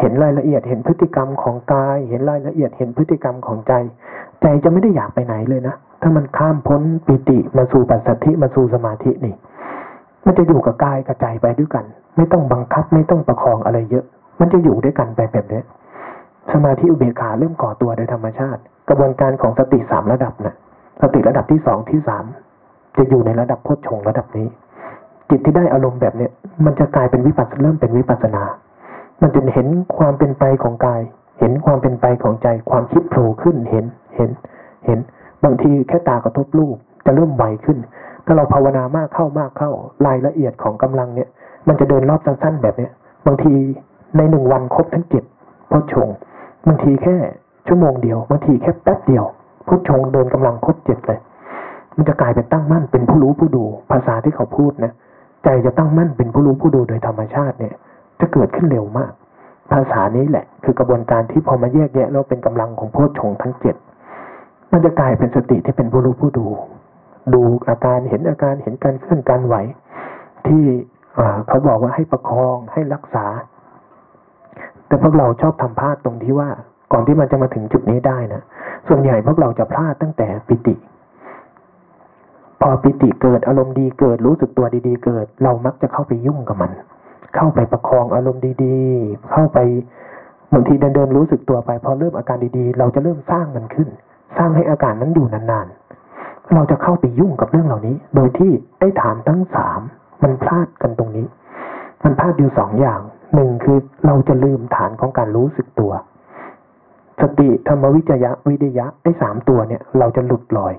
[0.00, 3.72] เห็นรายละเอียดเห็นพฤติกรรมของกาย เห็นรายละเอียดเห็นพฤติกรรมของใจ
[4.44, 9.34] ใจจะไม่ได้อยากไปไหนเลยนะ ถ้ามันข้ามพ้นปิติมาสู่ปัสสัทธิมาสู่สมาธินี่
[10.26, 11.84] มันจะอยู่กับกายกับใจไปด้วยกัน
[12.16, 14.04] ไม่ต้องบังคับไม่ต้องประคองอะไรเยอะ
[14.40, 15.60] มันจะอยู่ด้วยกันไปแบบนี้
[16.52, 20.54] สมาธิอุเบกขาเริ่มก่อตัวโดยธรรมชาติ กระบวนการของสติสามระดับนะ
[21.02, 22.24] สติระดับที่สองที่สาม
[22.96, 24.46] จะอยู่ในระดับโพชฌงระดับนี้
[25.30, 26.30] จิตที่ได้อารมณ์แบบเนี้ย
[26.64, 28.42] มันจะกลายเป็นวิปัสสนาเริ่มเป็นวิปัสสนา
[29.22, 31.00] มันจะเห็นความเป็นไปของกาย
[31.40, 33.84] เห็นความเป็นไปของใจ ความคิดโผล่ขึ้นเห็น
[34.16, 34.30] เห็น
[34.86, 34.98] เห็น
[35.44, 37.78] บางทีแค่ตากระทบรูปจะเริ่มไวขึ้น
[38.24, 39.70] ถ้าเราภาวนามากเข้ามากเข้า
[40.06, 41.28] รายละเอียดของกำลังเนี่ย
[41.68, 42.92] มันจะเดินรอบสั้นๆแบบเนี้ย
[43.26, 43.52] บางที
[44.16, 45.24] ในหนึ่งวันครบทั้งเจ็ด
[45.70, 46.08] พุทชง
[46.66, 47.16] บางทีแค่
[47.66, 49.24] ชั่วโมงเดียว บางทีแค่แป๊บเดียว
[49.68, 51.18] พุทชงเดินกำลังครบเจ็ดเลย
[51.96, 54.92] มันจะกลายเป็นตั้งมั่นเป็นผู้รู้ผู้ดู ภาษาที่เขาพูดนะ
[55.44, 57.74] ใจจะตั้งมั่นเป็นผู้รู้ผู้ดูโดยธรรมชาติเนี่ย
[58.20, 59.12] จะเกิดขึ้นเร็วมาก
[59.72, 63.76] ภาษานี้แหละ คือกระบวนการที่พอมาแยกแยะแล้วเป็นกำลังของโพชงทั้งเจ็ด
[64.74, 66.46] มันจะกลายเป็นสติที่เป็นผู้รู้ผู้ดู
[67.34, 69.56] ดูอาการเห็นอาการเห็นการเคลื่อนการไหว
[70.46, 70.62] ที่
[71.48, 73.26] เขาบอกว่าให้ประคองให้รักษา
[74.86, 76.48] แต่พวกเราชอบทำพลาดตรงที่ว่า
[76.92, 78.42] ก่อนที่มันจะมาถึงจุดนี้ได้นะ
[78.88, 80.74] ส่วนใหญ่พวกเราจะพลาดตั้งแต่ปิติ
[82.60, 86.70] พอปิติเกิดอารมณ์ดีเกิดรู้สึกตัวดีๆ เกิด เรามักจะเข้าไปยุ่งกับมัน
[87.36, 89.58] เข้าไปประคองอารมณ์ดีๆ เข้าไป
[90.52, 93.88] บางทีเดินเดินรู้สึกตัวไป พอเริ่มอาการดีๆ เราจะเริ่มสร้างมันขึ้น
[94.36, 99.80] สร้างให้อาการนั้นอยู่นานๆ เราจะเข้าไปยุ่งกับเรื่องเหล่านี้ โดยที่ได้ฐานทั้งสาม
[100.22, 101.26] มันพลาดกันตรงนี้
[102.04, 103.00] มันพลาดอยู่สองอย่าง
[103.34, 105.92] หนึ่งคือเราจะลืมฐานของการรู้สึกตัว
[107.20, 110.74] สติธรรมวิจยะวิทยะไอ้สามตัวเนี่ย เราจะหลุดลอย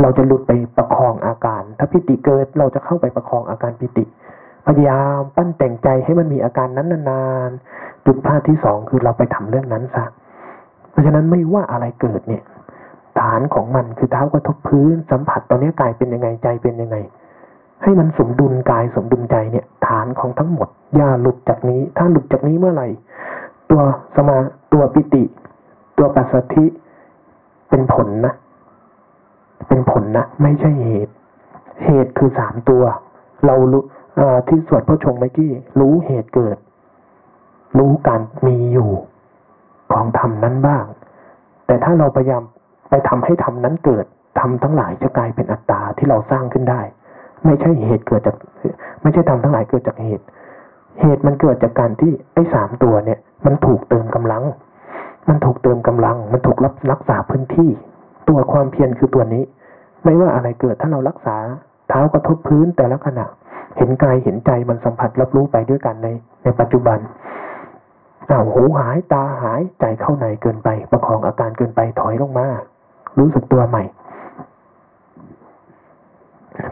[0.00, 4.04] เราจะหลุดไปประคองอาการ ถ้าพิติเกิดเราจะเข้าไปประคองอาการพิติ
[4.66, 10.04] พยายามปั้นแต่งใจให้มันมีอาการนั้นนานๆจุดพลาดที่สองคือเราไปทำเรื่องนั้นซะ
[10.90, 12.42] เพราะฉะนั้นไม่ว่าอะไรเกิดเนี่ย
[13.20, 16.96] ฐานของมันคือเท้ากระทบพื้นสัมผัสตอนนี้กายเป็นยังไงใจเป็นยังไง
[17.82, 22.88] ให้มันสมดุลกายสมดุลใจเนี่ย ฐานของทั้งหมด อย่าหลุดจากนี้ ถ้าหลุดจากนี้เมื่อไหร่
[23.70, 23.82] ตัว
[24.16, 24.36] สมา
[24.72, 25.24] ตัวปิติ
[25.98, 26.64] ตัวปัสสธิ
[27.70, 28.34] เป็นผลนะ
[29.68, 31.14] เป็นผลนะ ไม่ใช่เหตุ
[31.84, 32.82] เหตุคือสามตัว
[33.46, 33.82] เรารู้
[34.48, 35.50] ที่สวดพระชงเมื่อกี้
[35.80, 36.56] รู้เหตุเกิด
[37.78, 38.90] รู้การมีอยู่
[39.92, 40.84] ของธรรมนั้นบ้าง
[41.66, 42.42] แต่ถ้าเราพยายาม
[42.94, 44.06] ไปทำให้ธรรมนั้นเกิด
[44.40, 46.80] ธรรมทั้งหลายจะกลายเป็นอัตตาที่เราสร้างขึ้นได้
[47.44, 48.36] ไม่ใช่เหตุเกิดจาก
[49.02, 50.24] ไม่ใช่ธรรมทั้งหลายเกิดจากเหตุ
[51.00, 54.42] เหตุมันเกิดจากการที่ไอ้สามตัวเนี่ย มันถูกเติมกำลัง
[55.28, 57.70] มันถูกเติมกำลัง มันถูกรับรักษาพื้นที่
[58.28, 59.42] ตัวความเพียรคือตัวนี้
[60.04, 61.36] ไม่ว่าอะไรเกิดถ้าเรารักษา
[61.88, 63.26] เท้ากระทบพื้นแต่ละขณะ
[63.76, 66.08] เห็นกายเห็นใจมันสัมผัสรับรู้ไปด้วยกันใน
[66.42, 66.98] ในปัจจุบัน
[68.30, 72.48] อ้าวหูหายตาหายใจเข้าในเกินไป ประคองอาการเกินไปถอยลงมา
[73.18, 73.82] รู้สึกตัวใหม่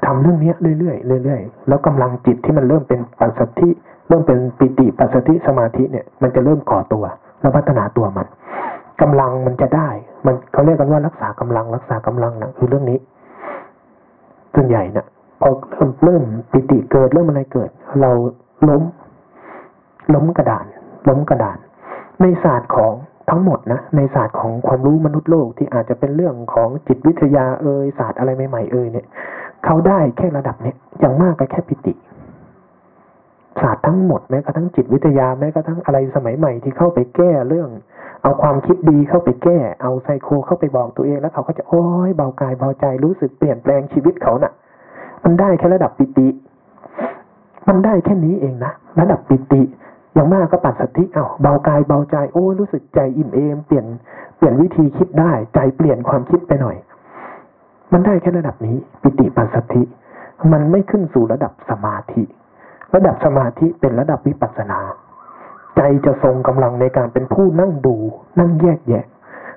[0.07, 3.69] ทำเรื่องนี้เรื่อยๆเรื่อยๆแล้วกำลังจิตที่มันเริ่มเป็นปัสสธิ
[4.09, 7.05] เริ่มเป็นปิติปัสสธิสมาธิเนี่ย มันจะเริ่มก่อตัว
[7.41, 8.27] แล้วพัฒนาตัวมัน
[9.01, 9.89] กำลังมันจะได้
[10.27, 12.99] มันเขาเรียกกันว่ารักษากำลังรักษากำลังนะคือเรื่องนี้
[14.55, 15.07] ส่วนใหญ่นะ
[15.41, 18.11] พอเริ่มเริ่มปิติเกิดเริ่มอะไรเกิด เรา
[18.69, 18.83] ล้ม
[20.15, 20.65] ล้มกระดาน
[21.09, 21.59] ล้มกระดาน
[22.21, 22.93] ในศาสตร์ของ
[23.35, 29.07] ทั้งหมดนะในศาสตร์ของความรู้มนุษย์โลกที่อาจจะเป็นเรื่องของจิตวิทยาเอยศาสตร์อะไรใหม่ๆเอยเนี่ย
[29.65, 31.95] เขาได้แค่ระดับเนี้ยอย่างมากก็แค่ปิติ
[33.61, 37.69] ศาสตร์ทั้งหมดแม้กระทั่งจิตวิทยาแม้กระทั่งอะไรสมัยใหม่ที่เข้าไปแก้เรื่อง
[38.23, 44.53] เอาความคิดดีเข้าไปแก้ เอาไซโคเข้าไปบอกตัวเอง แล้วเขาก็จะโอ้ยเบากายเบาใจรู้สึกเปลี่ยนแปลงชีวิตเขานะ่ะ
[45.25, 46.29] มันได้แค่ระดับปิติ
[47.69, 49.63] มันได้แค่นี้เองนะระดับปิติ
[50.15, 53.87] อย่างมากก็ปัสสัทธิเอา้าเบากายเบาใจโอ้รู้สึกใจอิ่มเอมเปลี่ยน
[54.37, 56.77] เปลี่ยนวิธีคิดได้ ใจเปลี่ยนความคิดไปหน่อย
[57.93, 59.83] มันได้แค่ระดับนี้ ปิติปัสสัทธิ
[60.53, 62.23] มันไม่ขึ้นสู่ระดับสมาธิ
[62.95, 64.81] ระดับสมาธิเป็นระดับวิปัสสนา
[65.77, 67.97] ใจจะทรงกำลังในการเป็นผู้นั่งดู
[68.39, 69.05] นั่งแยกแยะ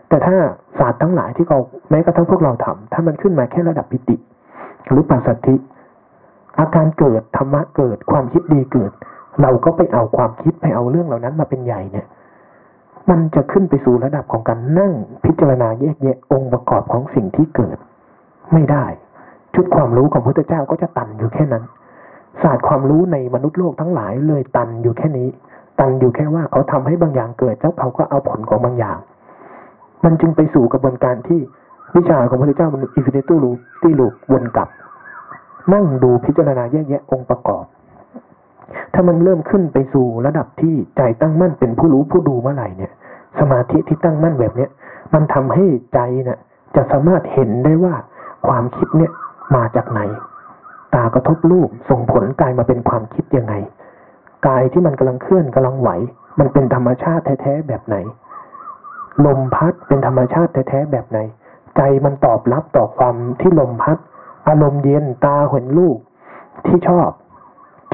[0.09, 0.37] แต่ถ้า
[0.79, 4.15] ศาสตร์ทั้งหลายที่เราแม้กระทั่งพวกเราทำถ้ามันขึ้นมาแค่ระดับปิติ
[4.87, 5.55] หรือปัสสัทธิ
[6.59, 8.91] อาการเกิดธรรมะเกิดความคิดดีเกิด
[9.41, 12.07] เราก็ไปเอาความคิดไปเอาเรื่องเหล่านั้นมาเป็นใหญ่เนี่ย
[13.09, 14.93] มันจะขึ้นไปสู่ระดับของการนั่ง
[15.25, 17.77] พิจารณาแยกแยะองค์ประกอบของสิ่งที่เกิด
[18.53, 18.85] ไม่ได้
[19.53, 21.63] ชุดความรู้ของพระพุทธเจ้าก็จะตันอยู่แค่นั้น
[22.41, 25.29] ศาสตร์ความรู้ในมนุษย์โลกทั้งหลายเลยตันอยู่แค่นี้
[25.79, 28.97] ตันอยู่แค่ว่าเขาทำให้บางอย่างเกิดแล้วเขาก็เอาผลของบางอย่าง
[30.03, 31.39] มันจึงไปสู่กระบวนการที่
[31.95, 34.69] วิชาของพระพุทธเจ้ามัน infinity loop infinity loop วนกลับ
[35.73, 37.65] นั่งดูพิจารณาแยกแยะองค์ประกอบ
[38.93, 42.91] ถ้ามันเริ่มขึ้นไปสู่ระดับที่ใจตั้งมั่นเป็นผู้รู้ผู้ดูเมื่อไหร่เนี่ย
[43.39, 44.69] สมาธิที่ตั้งมั่นแบบเนี้ย
[45.13, 46.39] มันทำให้ใจเนี่ย
[46.75, 47.95] จะสามารถเห็นได้ว่า
[48.47, 49.11] ความคิดเนี่ย
[49.55, 50.01] มาจากไหน
[50.95, 53.53] ตากระทบรูปส่งผลกายมาเป็นความคิดยังไง
[54.47, 55.89] กายที่มันกำลังเคลื่อนกำลังไหว
[56.39, 57.95] มันเป็นธรรมชาติแท้ๆแบบไหน
[59.25, 61.19] ลมพัดเป็นธรรมชาติแท้ๆแบบไหน
[61.77, 63.97] ใจมันตอบรับต่อความที่ลมพัด
[64.47, 65.97] อารมณ์เย็นตาเห็นรูป
[66.65, 67.09] ที่ชอบ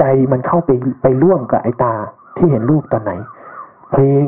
[0.01, 0.69] ใจมันเข้าไป
[1.01, 1.93] ไปร่วมกับไอตา
[2.37, 3.11] ที่เห็นรูปตอนไหน
[3.91, 4.25] เพลง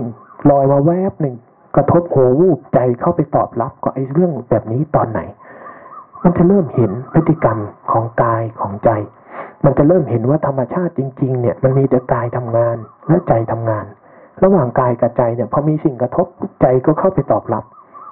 [0.49, 1.35] ลอยมาแวบหนึ่ง
[1.75, 5.21] กระทบหัววูบใจเข้าไปตอบรับกับไอเรื่องแบบนี้ตอนไหน
[6.23, 7.57] มันจะเริ่มเห็นพฤติกรรม
[7.91, 8.89] ของกายของใจ
[9.65, 13.85] มันจะเริ่มเห็นว่าธรรมชาติจริง ๆ เนี่ยมันมีแต่กายทำงานและใจทำงาน
[14.43, 16.27] ระหว่างกายกับใจเนี่ยพอมีสิ่งกระทบ
[16.61, 17.63] ใจก็เข้าไปตอบรับ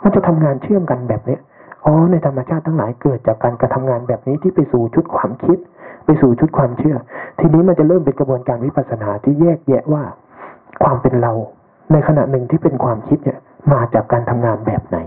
[0.04, 1.40] มันจะทำงานเชื่อมกันแบบเนี้ย
[1.86, 5.58] อ๋อในธรรมชาติทั้งหลายเกิดจากการกระทำงานแบบนี้ที่ไปสู่ชุดความคิด
[6.06, 6.96] ไปสู่ชุดความเชื่อ
[7.40, 10.04] ทีนี้มันจะเริ่มเป็นกระบวนการวิปัสสนาที่แยกแยะว่า
[10.84, 11.34] ความเป็นเรา
[11.92, 13.40] ในขณะหนึ่งที่เป็นความคิดเนี่ย
[13.74, 14.98] มาจากการทำงานแบบไหน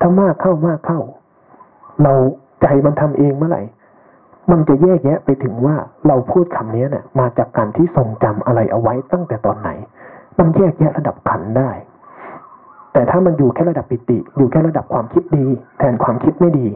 [0.00, 1.00] ถ้ามากเข้ามากเข้า
[2.02, 2.14] เรา
[2.62, 3.62] ใจมันทำเองเมื่อไหร่
[4.50, 5.76] มันจะแยกแยะไปถึงว่า
[6.08, 9.70] เราพูดคำนี้เนี่ยมาจากการที่ทรงจำอะไรเอาไว้ตั้งแต่ตอนไหน
[10.38, 11.70] มันแยกแยะระดับขันได้
[12.92, 15.46] แต่ถ้ามันอยู่แค่ระดับปิติ อยู่แค่ระดับความคิดดี
[15.78, 16.66] แทนความคิดไม่ดี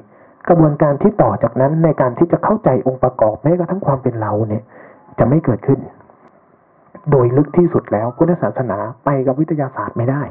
[0.49, 4.63] กระบวนการที่ต่อจากนั้นในการที่จะเข้าใจองค์ประกอบแม้กระทั่งความเป็นเราเนี่ย
[5.19, 5.79] จะไม่เกิดขึ้น
[7.11, 10.23] โดยลึกที่สุดแล้วพุทธศาสนาไปกับวิทยาศาสตร์ไม่ได้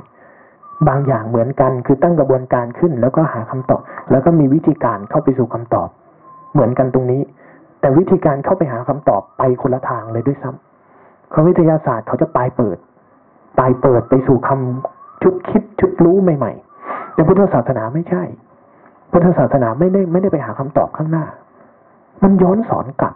[0.88, 5.90] บางอย่างเหมือนกันคือตั้งกระบวนการขึ้น แล้วก็หาคำตอบ แล้วก็มีวิธีการเข้าไปสู่คำตอบ
[6.54, 7.22] เหมือนกันตรงนี้
[7.82, 12.78] แต่วิธีการเข้าไปหาคำตอบไปคนละทางเลยด้วยซ้ำเขาวิทยาศาสตร์เขาจะปลายเปิด
[13.60, 18.24] ปลายเปิดไปสู่คำชุดคิดชุดรู้ใหม่ ๆ แต่พุทธศาสนาไม่ใช่
[19.12, 21.26] พุทธศาสนาไม่ได้ไม่ได้ไปหาคำตอบข้างหน้า
[22.24, 23.14] มันย้อนสอนกลับ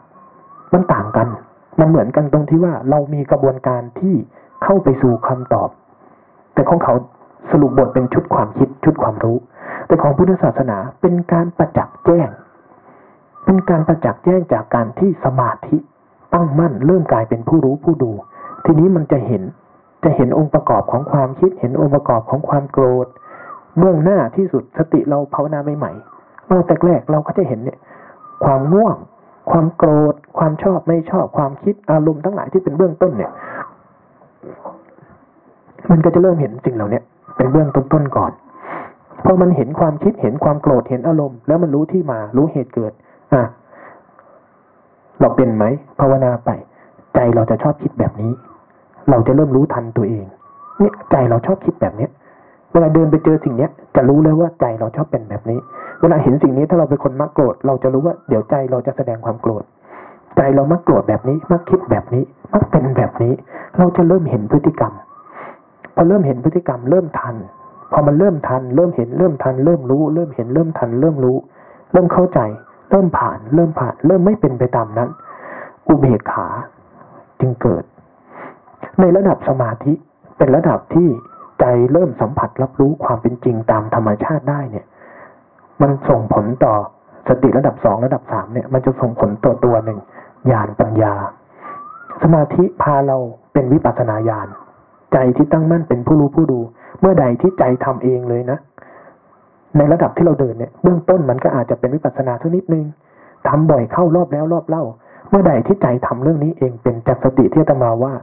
[0.73, 1.27] มันต่างกัน
[1.79, 4.15] มันเหมือนกันตรงที่ว่าเรามีกระบวนการที่
[4.63, 5.69] เข้าไปสู่คำตอบ
[6.53, 6.93] แต่ของเขา
[7.51, 9.37] สรุปบทเป็นชุดความคิดชุดความรู้
[9.87, 12.29] แต่ของพุทธศาสนาเป็นการประจักษ์แจ้ง
[13.45, 15.77] เป็นการประจักษ์แจ้งจากการที่สมาธิ
[16.33, 18.11] ตั้งมั่นเริ่มกลายเป็นผู้รู้ผู้ดู
[18.65, 19.43] ทีนี้มันจะเห็น
[20.03, 23.07] จะเห็นองค์ประกอบของความคิด เห็นองค์ประกอบของความโกรธ
[23.77, 27.79] เบื้องหน้าที่สุดสติเราภาวนาใหม่ๆเราแต่แรกเราก็จะเห็นเนี่ย
[28.45, 28.95] ความง่วง
[29.51, 33.31] ความโกรธ ความชอบไม่ชอบความคิดอารมณ์ทั้งหลายที่เป็นเบื้องต้นเนี่ย
[35.91, 37.01] มันก็จะเริ่มเห็นสิ่งเหล่านี้
[37.37, 38.31] เป็นเบื้องต้นๆก่อน
[39.25, 42.93] พอมันเห็นความคิดเห็นความโกรธเห็นอารมณ์ แล้วมันรู้ที่มารู้เหตุเกิด
[43.33, 43.43] อะ
[45.19, 45.65] เราเป็นไหม
[45.99, 46.49] ภาวนาไป
[47.15, 48.31] ใจเราจะชอบคิดแบบนี้
[49.09, 50.25] เราจะเริ่มรู้ทันตัวเอง
[50.79, 52.11] เนี่ยใจเราชอบคิดแบบเนี้ย
[52.73, 55.59] เวลาเดินไปเจอสิ่งเนี้ย จะรู้เลยว่าใจเราชอบเป็นแบบนี้
[56.01, 59.63] เวลาเห็นสิ่งนี้ถ้าเราเป็นคนมักโกรธเราจะรู้ว่าเดี๋ยวใจเราจะแสดงความโกรธ
[60.37, 63.33] ใจเรามักโกรธแบบนี้ มักคิดแบบนี้ มักเป็นแบบนี้
[63.77, 64.93] เราจะเริ่มเห็นพฤติกรรม
[65.95, 67.35] พอเริ่มเห็นพฤติกรรมเริ่มทัน
[67.91, 71.37] พอมันเริ่มทัน เริ่มเห็นเริ่มทัน เริ่มรู้ เริ่มเห็นเริ่มทัน เริ่มรู้
[71.91, 72.39] เริ่มเข้าใจ
[72.89, 75.09] เริ่มผ่าน เริ่มผ่าน เริ่มไม่เป็นไปตามนั้น
[75.87, 76.47] อุเบกขา
[77.39, 77.83] จึงเกิด
[78.99, 79.93] ในระดับสมาธิ
[80.37, 81.07] เป็นระดับที่
[81.63, 84.85] ใจเริ่มสัมผัสรับรู้ความเป็นจริงตามธรรมชาติได้เนี่ย
[85.81, 86.73] มันส่งผลต่อ
[87.27, 89.99] สติระดับสองระดับสามเนี่ย มันจะส่งผลต่อตัวหนึ่ง
[90.51, 91.13] ญาณปัญญา
[92.21, 93.17] สมาธิพาเรา
[93.53, 94.47] เป็นวิปัสนาญาณ
[95.13, 96.59] ใจที่ตั้งมั่นเป็นผู้รู้ผู้ดู
[96.99, 98.57] เมื่อใดที่ใจทำเองเลยนะ
[99.77, 102.85] ในระดับที่เราเดินเนี่ยเบื้องต้นมันก็อาจจะเป็นวิปัสนาสักนิดนึง
[103.47, 104.83] ทำบ่อยเข้ารอบแล้วรอบเล่า
[105.29, 108.13] เมื่อใดที่ใจทำเรื่องนี้เองเป็นจากสติที่ตมาว่า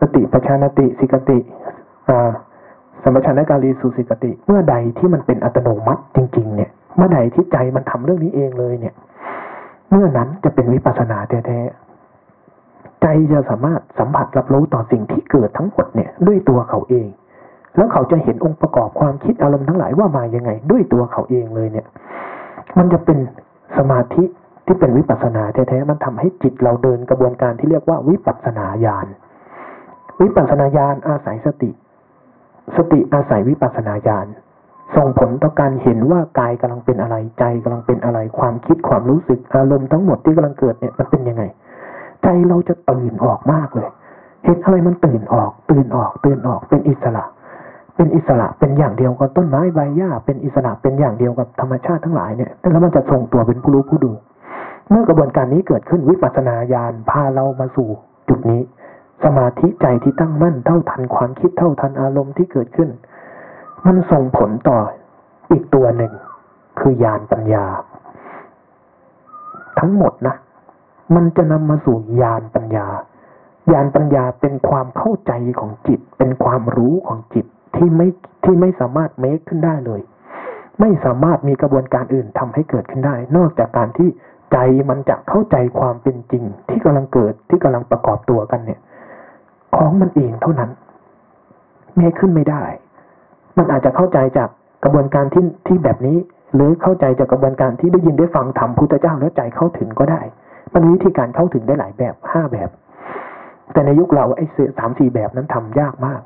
[0.00, 1.38] สติปชานติสิกติ
[3.04, 8.94] สมชานการีสุสิกติ เมื่อใดที่มันเป็นอัตโนมัติจริง ๆ เนี่ย เมื่อใดที่ใจมันทำเรื่องนี้เองเลยเนี่ย
[9.90, 17.08] เมื่อนั้นจะเป็นวิปัสสนาแท้ๆใจจะสามารถสัมผัสรับรู้ต่อสิ่งที่เกิดทั้งหมดเนี่ยด้วยตัวเขาเอง
[17.76, 21.86] แล้วเขาจะเห็นองค์ประกอบความคิดอารมณ์ทั้งหลายว่ามายังไง ด้วยตัวเขาเองเลยเนี่ย
[22.78, 23.18] มันจะเป็น
[23.78, 24.24] สมาธิ
[24.66, 29.06] ที่เป็นวิปัสสนาแท้ๆมันทำให้จิตเราเดินกระบวนการที่เรียกว่าวิปัสสนาญาณ
[30.22, 31.70] วิปัสสนาญาณอาศัยสติ
[32.76, 34.26] สติอาศัยวิปัสสนาญาณ
[34.96, 41.42] ส่งผลต่อการเห็นว่ากายกำลังเป็นอะไรใจกำลังเป็นอะไรความคิดความรู้สึกอารมณ์ทั้งหมดที่กำลังเกิดเนี่ยมันเป็นยังไง
[42.22, 43.88] ใจเราจะตื่นออกมากเลย
[44.44, 47.24] เห็นอะไรมันตื่นออกตื่นออกตื่นออกเป็นอิสระ
[47.96, 54.12] เป็นอิสระเป็นอย่างเดียวกับต้นไม้ใบหญ้าเป็นอิสระเป็นอย่างเดียวกับธรรมชาติทั้งหลายเนี่ยแล้วมันจะทรงตัวเป็นผู้รู้ผู้ดู
[54.90, 57.88] เมื่อกระบวนการนี้เกิดขึ้นวิปัสสนาญาณพาเรามาสู่
[58.28, 58.60] จุดนี้
[59.24, 62.90] สมาธิใจที่ตั้งมั่นเท่าทันความคิดเท่าทันอารมณ์ที่เกิดขึ้น
[63.86, 64.78] มันส่งผลต่อ
[65.50, 66.12] อีกตัวหนึ่ง
[66.78, 67.64] คือญาณปัญญา
[69.78, 70.34] ทั้งหมดนะ
[71.14, 72.86] มันจะนำมาสู่ญาณปัญญา
[73.72, 78.08] ญาณปัญญาเป็นความเข้าใจของจิต เป็นความรู้ของจิตที่ไม่
[78.44, 80.00] ที่ไม่สามารถเมคขึ้นได้เลย
[80.80, 84.08] ไม่สามารถมีกระบวนการอื่นทำให้เกิดขึ้นได้ นอกจากการที่
[84.52, 84.58] ใจ
[84.90, 88.80] มันจะเข้าใจความเป็นจริง ที่กำลังเกิดที่กำลังประกอบตัวกันเนี่ย
[89.76, 90.70] ของมันเองเท่านั้น
[91.96, 92.62] เมคขึ้นไม่ได้
[93.56, 94.48] มันอาจจะเข้าใจจาก
[94.84, 96.18] กระบวนการที่ที่แบบนี้
[96.54, 100.20] หรือเข้าใจจากกระบวนการที่ได้ยินได้ฟังธรรมพุทธเจ้าแล้วใจเข้าถึงก็ได้
[100.74, 102.70] มันมีวิธีการเข้าถึงได้หลายแบบห้าแบบ
[103.72, 104.44] แต่ในยุคเราไอ้
[104.78, 106.20] สามสี่แบบนั้นทำยากมาก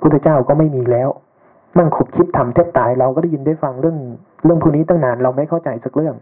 [0.00, 1.08] พุทธเจ้าก็ไม่มีแล้ว
[1.78, 3.98] นั่งขบคิดทำแทบตายเราก็ได้ยินได้ฟังเรื่อง
[4.44, 6.14] เรื่องพวกนี้ตั้งนานเราไม่เข้าใจสักเรื่อง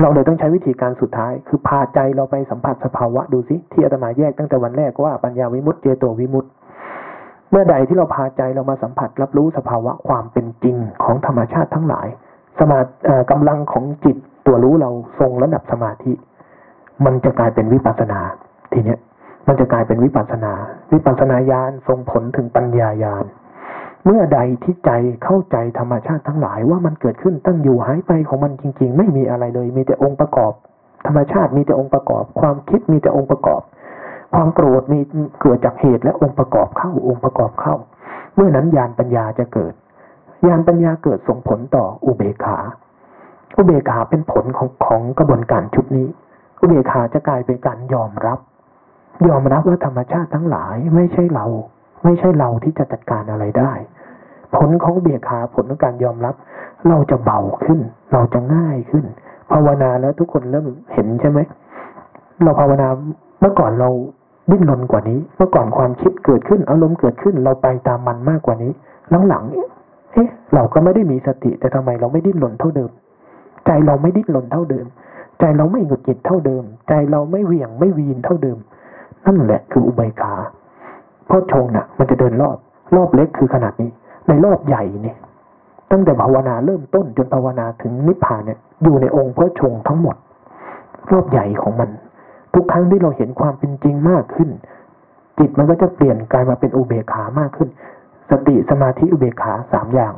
[0.00, 6.48] เราเลยต้องใช้วิธีการสุดท้าย คือพาใจเราไปสัมผัสสภาวะดูสิที่อาตมาแยกตั้งแต่วันแรกว่าปัญญาวิมุตติเจโตวิมุตติ
[7.50, 12.06] เมื่อใดที่เราพาใจเรามาสัมผัสรับรู้สภาวะความเป็นจริงของธรรมชาติทั้งหลาย
[12.58, 12.78] สมา
[13.30, 16.12] กำลังของจิตตัวรู้เราทรงระดับสมาธิ
[17.04, 18.20] มันจะกลายเป็นวิปัสนา
[18.72, 18.98] ทีเนี้ย
[19.48, 20.52] มันจะกลายเป็นวิปัสนา
[20.92, 23.24] วิปัสนาญาณทรงผลถึงปัญญาญาณ
[24.10, 24.90] เมื่อใดที่ใจ
[25.24, 30.52] เข้าใจธรรมชาติทั้งหลายว่ามันเกิดขึ้นตั้งอยู่หายไปของมันจริง ๆ ไม่มีอะไรเลย มีแต่องค์ประกอบ
[31.06, 33.62] ธรรมชาติมีแต่องค์ประกอบ ความคิดมีแต่องค์ประกอบ
[34.34, 34.98] ความโกรธมี
[35.40, 37.74] เกิดจากเหตุและองค์ประกอบเข้าองค์ประกอบเข้า
[38.34, 39.72] เมื่อนั้นญาณปัญญาจะเกิด
[40.46, 42.58] ญาณปัญญาเกิดส่งผลต่ออุเบกขา
[43.56, 46.08] อุเบกขาเป็นผลของของกระบวนการชุดนี้
[46.60, 48.38] อุเบกขาจะกลายเป็นการยอมรับ
[49.28, 51.46] ยอมรับว่าธรรมชาติทั้งหลายไม่ใช่เรา
[52.04, 53.72] ไม่ใช่เราที่จะจัดการอะไรได้
[54.56, 56.34] ผลของเบกขาผลของการยอมรับ
[56.88, 57.80] เราจะเบาขึ้น
[58.12, 59.04] เราจะง่ายขึ้น
[59.52, 61.38] ภาวนาแล้วทุกคนเริ่มเห็นใช่ไหม
[62.42, 62.88] เราภาวนา
[63.40, 63.88] เมื่อก่อนเรา
[64.50, 68.72] ดิ้นรนกว่านี้ เมื่อก่อนความคิดเกิดขึ้น อารมณ์เกิดขึ้น เราไปตามมันมากกว่านี้
[69.28, 72.90] หลังๆเอ๊ะ เราก็ไม่ได้มีสติ แต่ทำไมเราไม่ดิ้นรนเท่าเดิม
[73.66, 74.86] ใจเราไม่ดิ้นรนเท่าเดิม
[75.40, 78.58] ใจเราไม่หงุดหงิดเท่าเดิม ใจเราไม่เหวี่ยงไม่วีนเท่าเดิม
[79.26, 80.34] นั่นแหละคืออุเบกขา
[81.26, 82.56] เพราะชงนะ่ะ มันจะเดินรอบ
[82.96, 83.90] รอบเล็กคือขนาดนี้
[84.28, 85.16] ในรอบใหญ่เนี่ย
[85.90, 90.16] ตั้งแต่ภาวนาเริ่มต้นจนภาวนาถึงนิพพานเนี่ยอยู่ในองค์พระชงทั้งหมด
[91.12, 91.90] รอบใหญ่ของมัน
[92.54, 94.48] ทุกครั้งที่เราเห็นความเป็นจริงมากขึ้น
[95.38, 97.68] จิตมันก็จะเปลี่ยนกลายมาเป็นอุเบกขามากขึ้น
[98.30, 100.14] สติสมาธิอุเบกขาสามอย่าง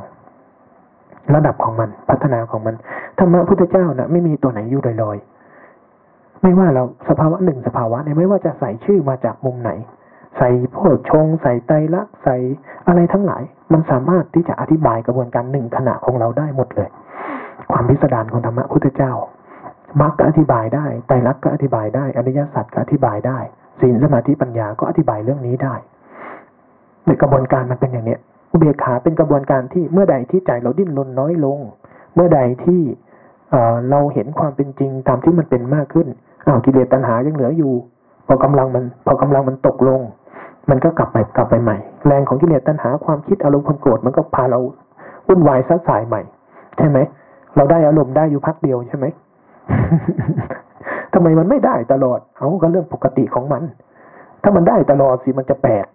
[1.35, 2.75] ระดับของมันพัฒนาของมัน
[3.17, 9.71] ธรรมะพุทธเจ้านะไม่มีตัวไหนอยู่ลอยๆไม่ว่าเราสภาวะหนึ่งสภาวะเนี่ยไม่ว่าจะใส่ชื่อมาจากมุมไหน
[10.37, 10.77] ใส่โพ
[11.09, 12.35] ชงใส่ไตรลักษณ์ใส่
[12.87, 16.89] อะไรทั้งหลาย มันสามารถที่จะอธิบายกระบวนการหนึ่งขณะของเราได้หมดเลย
[17.71, 19.13] ความพิสดารของธรรมะพุทธเจ้า
[20.01, 23.39] มรรคก็อธิบายได้ไตรลักษณ์ก็อธิบายได้ อริยสัจก็อธิบายได้
[23.79, 25.75] ศีลสมาธิปัญญาก็อธิบายเรื่องนี้ได้
[27.05, 28.19] ในกระบวนการมันเป็นอย่างเนี้ย
[28.51, 31.59] อุเบกขาเป็นกระบวนการที่เมื่อใดที่ใจเราดิ้นรนน้อยลง
[32.15, 32.81] เมื่อใดที่
[33.89, 36.07] เราเห็นความเป็นจริงตามที่มันเป็นมากขึ้น
[36.45, 37.73] อ้าวกิเลสตัณหายังเหลืออยู่
[38.27, 40.01] พอกำลังมัน พอกำลังมันตกลง
[40.69, 44.59] มันก็กลับไปกลับไปใหม่ แรงของกิเลสตัณหาความคิดอารมณ์ความโกรธมันก็พาเรา
[45.27, 46.21] วุ่นวายซัดสายใหม่
[46.77, 46.99] ใช่ไหม
[47.55, 49.05] เราได้อารมณ์ได้อยู่พักเดียวใช่ไหม
[51.13, 53.63] ทำไมมันไม่ได้ตลอด เอาก็เรื่องปกติของมัน
[54.43, 55.85] ถ้ามันได้ตลอดสิมันจะแปลก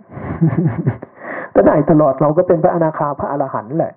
[1.54, 3.92] ถ้าได้ตลอดเราก็เป็นพระอนาคาพระอรหันต์แหละ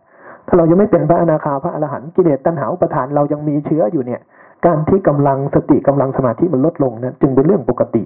[0.48, 4.22] ถ้าเรายังไม่เป็นพระอนาคาพระอรหันต์กิเลสตัณหาอุปทานเรายังมีเชื้ออยู่เนี่ย
[4.66, 8.04] การที่กำลังสติกำลังสมาธิมันลดลงนะจึงเป็นเรื่องปกติ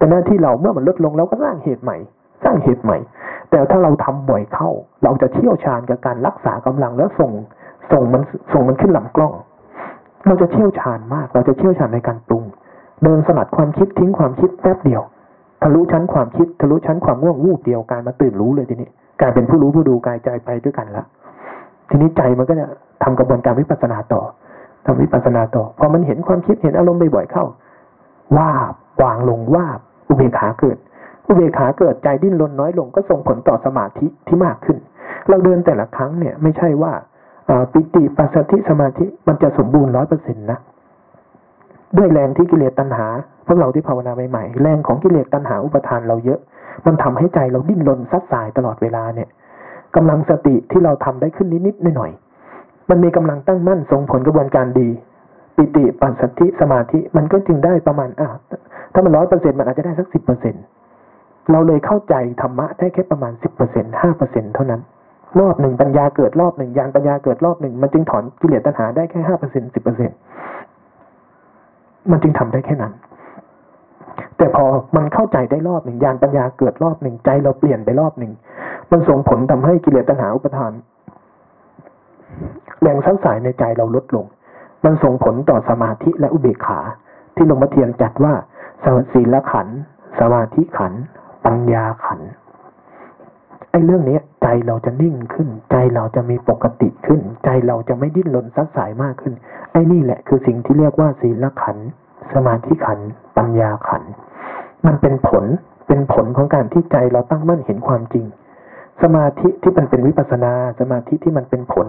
[0.00, 1.96] แต่หน้าที่เราเมื่อมันลดลงเราก็สร้างเหตุใหม่
[2.44, 2.98] สร้างเหตุใหม่
[3.50, 4.70] แต่ถ้าเราทำบ่อยเข้า
[5.04, 7.32] เราจะเชี่ยวชาญกับการรักษากำลังแล้วส่ง
[7.92, 9.32] ส่งมันส่งมันขึ้นลำกล้อง
[10.26, 12.44] เราจะเชี่ยวชาญมาก เราจะเชี่ยวชาญในการปรุง
[13.04, 15.02] เดินสลัดความคิดทิ้งความคิดแป๊บเดียว
[15.62, 18.88] ทะลุชั้นความคิดทะลุชั้นความง่วงวูบเดียวกลายมาตื่นรู้เลยทีนี้
[19.20, 21.04] กลายเป็นผู้รู้ผู้ดูกายใจไปด้วยกันละ
[21.90, 22.66] ทีนี้ใจมันก็จะ
[23.02, 24.22] ทำกระบวนการวิปัสสนาต่อ
[24.86, 27.44] ทำวิปัสสนาต่อพอมันเห็นความคิดเห็นอารมณ์บ่อยๆเข้า
[28.36, 28.50] ว่า
[28.98, 29.78] บวางลงว่าบ
[30.10, 30.76] อุเบกขาเกิด
[31.28, 34.78] อุเบกขาเกิดใจดิ้นรนน้อยลงก็ส่งผลต่อสมาธิที่มากขึ้น
[35.28, 36.92] เราเดินแต่ละครั้งเนี่ยไม่ใช่ว่า
[37.72, 40.58] ปิติปัสสติสมาธิมันจะสมบูรณ์ร้อยเปอร์เซ็นต์นะ
[41.96, 43.06] ด้วยแรงที่กิเลสตัณหา
[43.46, 46.40] พวกเราที่ภาวนาใหม่ๆแรงของกิเลสตัณหาอุปทานเราเยอะ
[46.86, 49.28] มันทำให้ใจเราดิ้นรนซัดสายตลอดเวลาเนี่ย
[49.96, 54.88] กำลังสติที่เราทำได้ขึ้นนิดๆหน่อยๆมันมีกำลังตั้งมั่นส่งผลกระบวนการดี
[55.56, 58.28] ปิติปัสสติสมาธิมันก็จึงได้ประมาณอะ
[58.92, 60.62] ถ้ามันร้อยเปอร์เซ็นต์มันอาจจะได้สักสิบเปอร์เซ็นต์
[61.50, 64.80] เราเลยเข้าใจธรรมะได้แค่ประมาณสิบเปอร์เซ็นต์ห้าเปอร์เซ็นต์เท่านั้น
[65.40, 70.16] รอบหนึ่งปัญญาเกิดรอบหนึ่งยานปัญญาเกิดรอบหนึ่งมันจึงถอนกิเลสตัณหาได้แค่ห้าเปอร์เซ็นต์สิบเปอร์เซ็นต์
[72.10, 72.92] มันจึงทำได้แค่นั้น
[74.36, 74.64] แต่พอ
[74.96, 78.32] มันเข้าใจได้รอบหนึ่งยานปัญญาเกิดรอบหนึ่งใจเราเปลี่ยนไปรอบหนึ่ง
[78.90, 80.72] มันส่งผลทำให้กิเลสตัณหาอุปทาน
[82.82, 84.26] แรงสังสายในใจเราลดลง
[84.84, 86.78] มันส่งผลต่อสมาธิและอุเบกขา
[87.34, 88.34] ที่หลวงพ่อเทียนจัดว่า
[88.84, 89.68] สมาธิละขัน
[90.20, 90.92] สมาธิขัน
[91.44, 92.20] ปัญญาขัน
[93.70, 99.34] ไอ้เรื่องนี้ใจเราจะนิ่งขึ้น ใจเราจะมีปกติขึ้น ใจเราจะไม่ดิ้นรนซัดสายมากขึ้น
[99.72, 101.76] ไอ้นี่แหละคือสิ่งที่เรียกว่าศีลขัน
[102.34, 103.00] สมาธิขัน
[103.36, 104.02] ปัญญาขัน
[104.86, 105.44] มันเป็นผล
[105.88, 108.26] เป็นผลของการที่ใจเราตั้งมั่นเห็นความจริง
[109.02, 111.86] สมาธิที่มันเป็นวิปัสนา สมาธิที่มันเป็นผล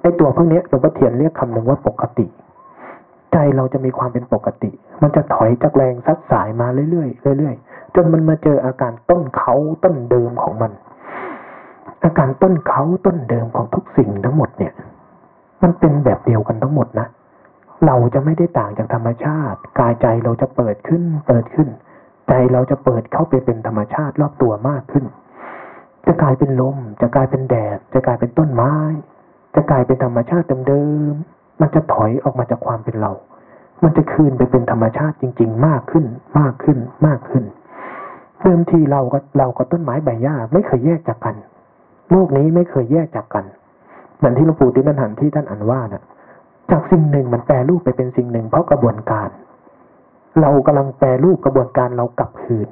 [0.00, 2.26] ไอ้ตัวพวกนี้หลวงพ่อเทียนเรียกคำหนึ่งว่าปกติ
[3.32, 4.70] ใจเราจะมีความเป็นปกติ
[5.02, 10.72] มันจะถอยจากแรงซัดสายมาเรื่อยๆเรื่อยๆจนมันมาเจออาการต้นเขาต้นเดิมของมัน
[12.04, 14.72] อาการต้นเขาต้นเดิมของทุกสิ่งทั้งหมดเนี่ย
[15.62, 17.06] มันเป็นแบบเดียวกันทั้งหมดนะ
[17.86, 21.68] เราจะไม่ได้ต่างจากธรรมชาติ กายใจเราจะเปิดขึ้น เปิดขึ้น
[22.28, 25.04] ใจเราจะเปิดเข้าไปเป็นธรรมชาติรอบตัวมากขึ้น
[26.06, 28.74] จะกลายเป็นลม จะกลายเป็นแดด จะกลายเป็นต้นไม้
[29.54, 33.12] จะกลายเป็นธรรมชาติเดิมๆมันจะถอยออกมาจากความเป็นเรา
[33.82, 36.04] มันจะคืนไปเป็นธรรมชาติจริง ๆ มากขึ้น
[36.38, 37.44] มากขึ้น มากขึ้น
[38.40, 41.36] เดิมทีเราก็เรากับต้นไม้ใบหญ้าไม่เคยแยกจากกัน
[42.10, 43.44] โลกนี้ไม่เคยแยกจากกัน
[44.16, 46.02] เหมือนที่หลวงปู่ตินันหันที่ท่านอ่านว่านะ่ะ
[46.70, 49.28] จากสิ่งหนึ่งมันแปรรูปไปเป็นสิ่งหนึ่ง เพราะกระบวนการ
[50.40, 52.68] เรากำลังแปรรูปกระบวนการเรากลับคืน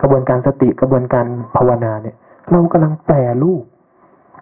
[0.00, 2.16] กระบวนการสติกระบวนการภาวนาเนี่ย
[2.52, 3.64] เรากำลังแปรรูป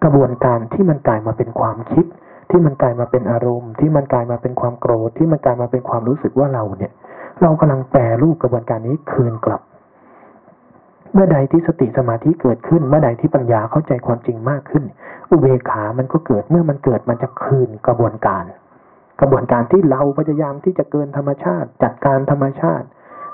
[0.04, 2.04] กระบวนการที่มันกลายมาเป็นความคิด
[2.50, 6.92] ที่มันกลายมาเป็นอารมณ์ ที่มันกลายมาเป็นความโกรธ ที่มันกลายมาเป็นความรู้สึกว่าเราเนี่ย
[7.42, 9.62] เรากำลังแปรรูปกระบวนการนี้คืนกลับ
[11.12, 14.84] เมื่อใดที่สติสมาธิเกิดขึ้น เมื่อใดที่ปัญญาเข้าใจความจริงมากขึ้น
[15.30, 18.44] อุเบกขา มันก็เกิด เมื่อมันเกิดมันจะคืนกระบวนการ
[19.20, 22.86] กระบวนการที่เราพยายามที่จะเกินธรรมชาติ จัดการธรรมชาติ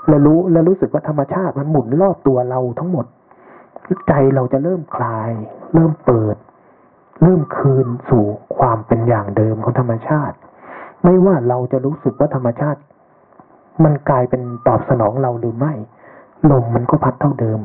[0.07, 3.05] และรู้และรู้สึกว่าธรรมชาติมันหมุนรอบตัวเราทั้งหมด
[4.07, 5.31] ใจเราจะเริ่มคลาย
[5.73, 6.35] เริ่มเปิด
[7.21, 8.23] เริ่มคืนสู่
[8.57, 10.35] ความเป็นอย่างเดิมของธรรมชาติ
[11.03, 12.79] ไม่ว่าเราจะรู้สึกว่าธรรมชาติ
[13.83, 15.73] มันกลายเป็นตอบสนองเราหรือไม่
[16.51, 17.59] ลมมันก็พัดเท่าเดิม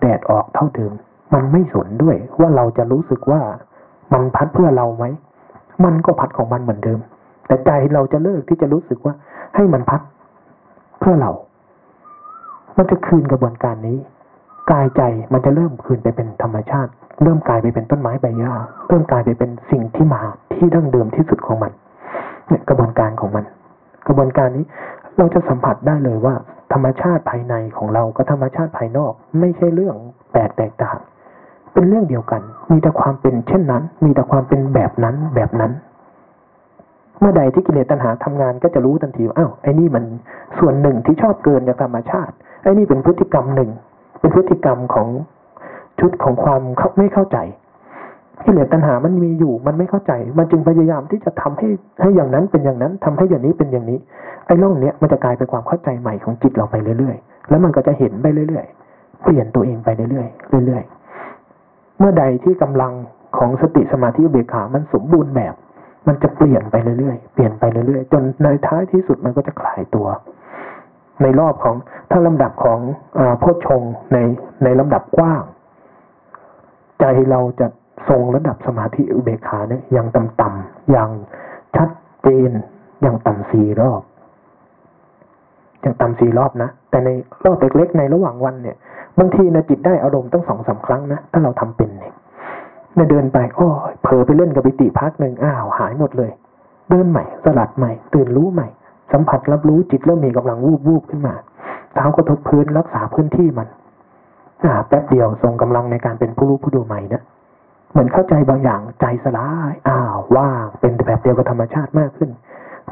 [0.00, 0.92] แดดออกเท่าเดิม
[1.34, 3.40] มันไม่สนด้วยว่าเราจะรู้สึกว่า
[4.12, 5.04] มันพัดเพื่อเราไหม
[5.84, 7.00] มันก็พัดของมันเหมือนเดิม
[7.46, 9.14] แต่ใจเราจะเลิกที่จะรู้สึกว่า
[9.54, 10.00] ให้มันพัด
[11.00, 11.32] เพื่อเรา
[12.76, 13.98] มันจะคืนกระบวนการนี้
[14.70, 16.92] กายใจมันจะเริ่มคืนไปเป็นธรรมชาติ
[17.22, 18.52] เริ่มกลายไปเป็นต้นไม้ใบหญ้า
[18.88, 20.22] เริ่มกลายไปเป็นสิ่งที่มา
[20.54, 21.72] ที่ดั้งเดิมที่สุดของมัน
[22.48, 23.44] เนี่ยกระบวนการของมัน
[24.06, 24.64] กระบวนการนี้
[25.18, 26.34] เราจะสัมผัสได้เลยว่า
[26.72, 29.96] ธรรมชาติภายในของเรากับธรรมชาติภายนอก ไม่ใช่เรื่อง
[30.32, 30.98] แปลกแตกต่าง
[31.72, 35.72] เป็นเรื่องเดียวกัน มีแต่ความเป็นเช่นนั้น มีแต่ความเป็นแบบนั้นแบบนั้น
[37.20, 40.04] เมื่อใดที่กิเลสตัณหาทำงานก็จะรู้ทันทีว่าอ้าวไอ้นี่มัน
[40.58, 43.70] ส่วนหนึ่งที่ชอบเกินจากธรรมชาติไอ้นี่เป็นพฤติกรรมหนึ่ง
[44.20, 45.08] เป็นพฤติกรรมของ
[46.00, 47.38] ชุดของความเขาไม่เข้าใจ
[48.44, 51.68] กิเลสตัณหามันมีอยู่ มันไม่เข้าใจ มันจึงพยายามที่จะทำให้
[52.00, 53.98] ให้อย่างนั้นเป็นอย่างนั้นทำให้อย่างนี้เป็นอย่างนี้
[54.46, 62.92] ไอ้ร่องเนี้ยมันจะกลายเป็นความเข้าใจใหม่ของจิตเราไปเรื่อยๆ แล้วมันก็จะเห็นไปเรื่อยๆ เปลี่ยนตัวเองไปเรื่อยๆ เรื่อยๆ เมื่อใดที่กำลัง
[63.38, 65.54] ของสติสมาธิอุเบกขา มันสมบูรณ์แบบ
[66.08, 70.06] มันจะเปลี่ยนไปเรื่อยๆ เปลี่ยนไปเรื่อยๆ จนในท้ายที่สุดมันก็จะคลายตัว
[71.22, 71.76] ในรอบของ
[72.10, 72.78] ถ้าลำดับของ
[73.18, 74.18] อโพชฌงใน
[74.64, 75.42] ในลำดับกว้าง
[77.02, 77.66] ใจเราจะ
[78.08, 81.10] ทรงระดับสมาธิอุเบกขาเนี่ยอย่างต่ำๆอย่าง
[81.76, 81.90] ชัด
[82.22, 82.50] เจน
[83.02, 84.02] อย่างต่ำสี่รอบ
[85.80, 87.08] อย่างต่ำสี่รอบนะ แต่ใน
[87.44, 88.76] รอบเล็กๆในระหว่างวันเนี่ย
[89.18, 92.14] บางทีนะจิตได้อารมณ์ตั้งสองสาครั้งนะ ถ้าเราทำเป็นเนี่ย
[93.10, 96.30] เดินไปโอ้ยเผลอไปเล่นกับปิติพักหนึ่งอ้าวหายหมดเลย
[96.90, 98.68] เดินใหม่ สลัดใหม่ ตื่นรู้ใหม่
[99.12, 101.34] สัมผัสรับรู้จิตเริ่มมีกำลังวูบวูบขึ้นมา
[101.94, 103.68] เท้ากระทบพื้นรักษาพื้นที่มัน
[104.64, 107.22] อ่าแป๊บเดียวทรงกำลังในการเป็นผู้รู้ผู้ดูใหม่นะ
[107.90, 112.30] เหมือนเข้าใจบางอย่างใจสลายอ้าวว่างเป็นแบบเดียวกับธรรมชาติมากขึ้น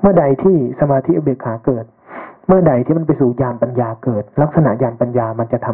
[0.00, 1.84] เมื่อใดที่สมาธิอุเบกขาเกิด
[2.46, 5.68] เมื่อใดที่มันไปสู่ญาณปัญญาเกิด ลักษณะญาณปัญญามันจะท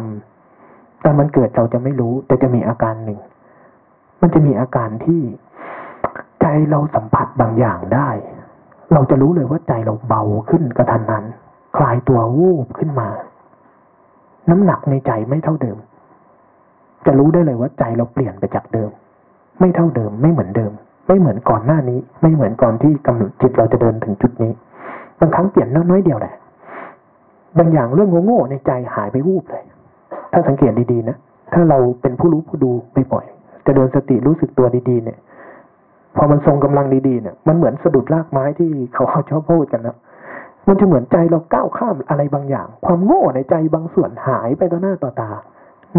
[0.49, 3.19] ำตอนมันเกิดเราจะไม่รู้ แต่จะมีอาการหนึ่ง
[4.21, 5.21] มันจะมีอาการที่
[6.41, 8.09] ใจเราสัมผัสบางอย่างได้
[8.93, 11.25] เราจะรู้เลยว่าใจเราเบาขึ้นกระทันนั้น
[11.77, 13.09] คลายตัววูบขึ้นมา
[14.49, 15.77] น้ำหนักในใจไม่เท่าเดิม
[17.07, 18.89] จะรู้ได้เลยว่าใจเราเปลี่ยนไปจากเดิม
[19.59, 20.71] ไม่เท่าเดิมไม่เหมือนเดิม
[21.07, 24.51] ไม่เหมือนก่อนหน้านี้ ไม่เหมือนก่อนที่กำหนดจิตเราจะเดินถึงจุดนี้
[25.19, 26.33] บางครั้งเปลี่ยนน้อยๆเดียวแหละ
[27.57, 29.63] บางอย่างเรื่องโง่ๆในใจหายไปวูบเลย
[30.31, 31.17] ถ้าสังเกตดีๆนะ
[31.53, 33.25] ถ้าเราเป็นผู้รู้ผู้ดูไปบ่อย
[33.65, 35.17] จะเดินสติรู้สึกตัวดีๆ เนี่ย
[36.17, 39.97] พอมันทรงกำลังดีๆเนี่ยมันเหมือนสะดุดรากไม้ที่เขาชอบพูดกันนะ
[40.67, 45.31] มันจะเหมือนใจเราก้าวข้ามอะไรบางอย่าง ความโง่ในใจบางส่วนหายไปต่อหน้าต่อตา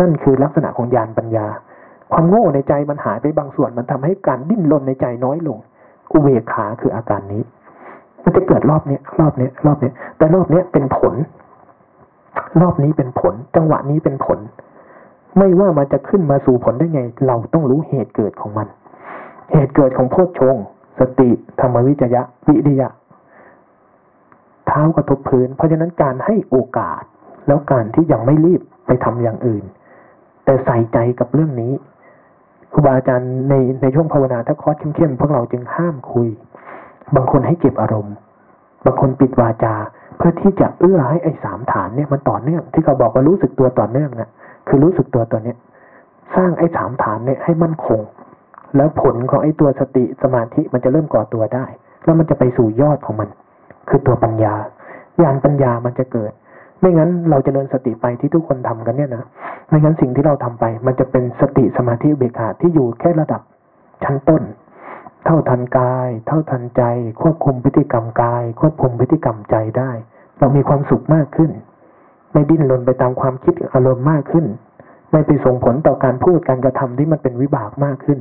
[0.00, 1.46] นั่นคือลักษณะของญาณปัญญา
[2.12, 5.58] ความโง่ในใจมันหายไปบางส่วน มันทำให้การดิ้นรนในใจน้อยลง
[6.12, 7.42] อุเบกขาคืออาการนี้
[8.24, 11.14] มันจะเกิดรอบเนี้ยรอบเนี้ยรอบเนี้ยแต่รอบเนี้ยเป็นผล
[12.60, 14.38] รอบนี้เป็นผล จังหวะนี้เป็นผล
[15.38, 18.68] ไม่ว่ามันจะขึ้นมาสู่ผลได้ไง เราต้องรู้เหตุเกิดของมัน
[19.52, 20.56] เหตุเกิดของโพชฌง
[20.98, 21.30] สติ
[21.60, 22.88] ธรรมวิจยะ วิริยะ
[24.66, 27.02] เท้ากระทบพื้น เพราะฉะนั้นการให้โอกาส
[27.46, 29.64] แล้วการที่ยังไม่รีบไปทำอย่างอื่น
[30.48, 31.72] แต่ใส่ใจกับเรื่องนี้
[32.72, 36.28] ครูบาอาจารย์ในในช่วงภาวนาถ้าคอร์สเข้มๆพวกเราจึงห้ามคุย
[37.14, 38.14] บางคนให้เก็บอารมณ์
[38.84, 39.74] บางคนปิดวาจา
[40.16, 44.30] เพื่อที่จะเอื้อให้ไอ้สามฐานเนี่ยมันต่อเนื่อง ที่เขาบอกว่ารู้สึกตัวต่อเนื่องนะ
[44.68, 45.56] คือรู้สึกตัวตัวเนี้ย
[46.36, 48.00] สร้างไอ้สามฐานเนี่ยให้มั่นคง
[48.76, 51.66] แล้วผลของไอ้ตัวสติสมาธิมันจะเริ่มก่อตัวได้
[52.04, 53.28] แล้วมันจะไปสู่ยอดของมัน
[53.88, 54.54] คือตัวปัญญา
[55.22, 56.32] ญาณปัญญามันจะเกิด
[56.80, 59.24] ไม่งั้นเราจเจริญสติไปที่ทุกคนทำกันเนี่ยนะ
[59.68, 63.42] ไม่งั้นสิ่งที่เราทำไป มันจะเป็นสติสมาธิเบกขาที่อยู่แค่ระดับ
[64.04, 64.42] ชั้นต้น
[65.24, 66.82] เท่าทันกาย เท่าทันใจ
[67.22, 69.90] ควบคุมพฤติกรรมกาย ควบคุมพฤติกรรมใจได้
[70.38, 71.50] เรามีความสุขมากขึ้น
[72.32, 74.46] ไม่ดิ้นรนไปตามความคิดอารมณ์มากขึ้น
[75.12, 78.18] ไม่ไปส่งผลต่อการพูดการกระทำที่มันเป็นวิบากมากขึ้น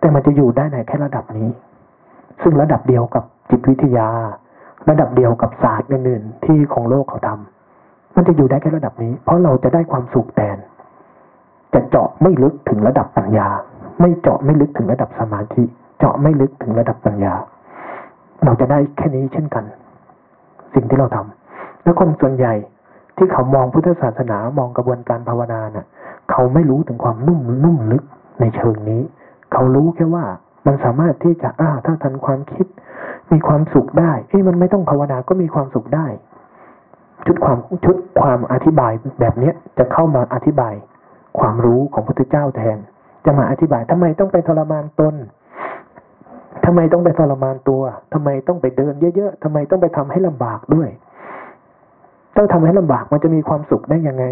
[0.00, 1.48] แต่มันจะอยู่ได้ในแค่ระดับนี้
[2.42, 4.08] ซึ่งระดับเดียวกับจิตวิทยา
[4.88, 7.55] ระดับเดียวกับศาสตร์อื่นๆที่ของโลกเขาทำ
[8.16, 10.58] มันจะอยู่ได้แค่ระดับนี้ เพราะเราจะได้ความสุขแทน
[11.74, 13.48] จะเจาะไม่ลึกถึงระดับปัญญา
[14.00, 15.64] ไม่เจาะไม่ลึกถึงระดับสมาธิ
[15.98, 17.34] เจาะไม่ลึกถึงระดับปัญญา
[18.44, 19.64] เราจะได้แค่นี้เช่นกัน
[20.74, 22.54] สิ่งที่เราทำแล้วคนส่วนใหญ่
[23.16, 25.86] ที่เขามองพุทธศาสนามองกระบวนการภาวนาเนะ่ะ
[26.30, 28.04] เขาไม่รู้ถึงความนุ่มนุ่มลึก
[28.40, 29.02] ในเชิงนี้
[29.52, 30.24] เขารู้แค่ว่า
[30.66, 32.66] มันสามารถที่จะอ้าถ้าทันความคิด
[33.32, 36.06] มีความสุขได้เอ้มันไม่ต้องภาวนาก็มีความสุขได้
[37.26, 40.74] ชุดความชุดความอธิบายแบบเนี้ยจะเข้ามาอธิบาย
[41.38, 42.78] ความรู้ของพระพุทธเจ้าแทน
[43.24, 45.14] จะมาอธิบายทำไมต้องไปทรมานตน
[46.64, 50.88] ทำไมต้องไปทรมานตัวทำไมต้องไปเดินเยอะๆทำไมต้องไปทำให้ลำบากด้วย
[52.36, 54.24] ต้องทำให้ลำบากมันจะมีความสุขได้ยังไง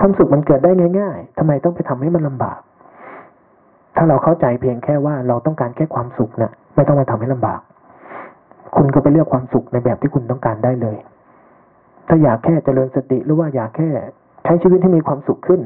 [0.00, 2.58] ความสุขมันเกิดได้ง่ายๆทำไมต้องไปทำให้มันลำบาก
[3.96, 7.60] ถ้าเราเข้าใจเพียงแค่ว่าเราต้องการแค่ความสุขนะ่ะ ไม่ต้องมาทำให้ลำบาก
[8.76, 10.96] คุณก็ไปเลือกความสุขในแบบที่คุณต้องการได้เลย
[12.08, 13.88] ถ้าอยากแค่เจริญสติหรือว่าอยากแค่
[14.44, 15.60] ใช้ชีวิตให้มีความสุขขึ้น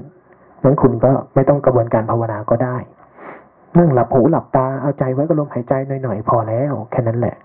[0.64, 2.76] นั้นคุณก็ไม่ต้องกระบวนการภาวนาก็ได้
[3.78, 5.72] นั่งหลับหูหลับตาเอาใจไว้กับลมหายใจ
[6.02, 7.36] หน่อยๆพอแล้ว แค่นั้นแหละ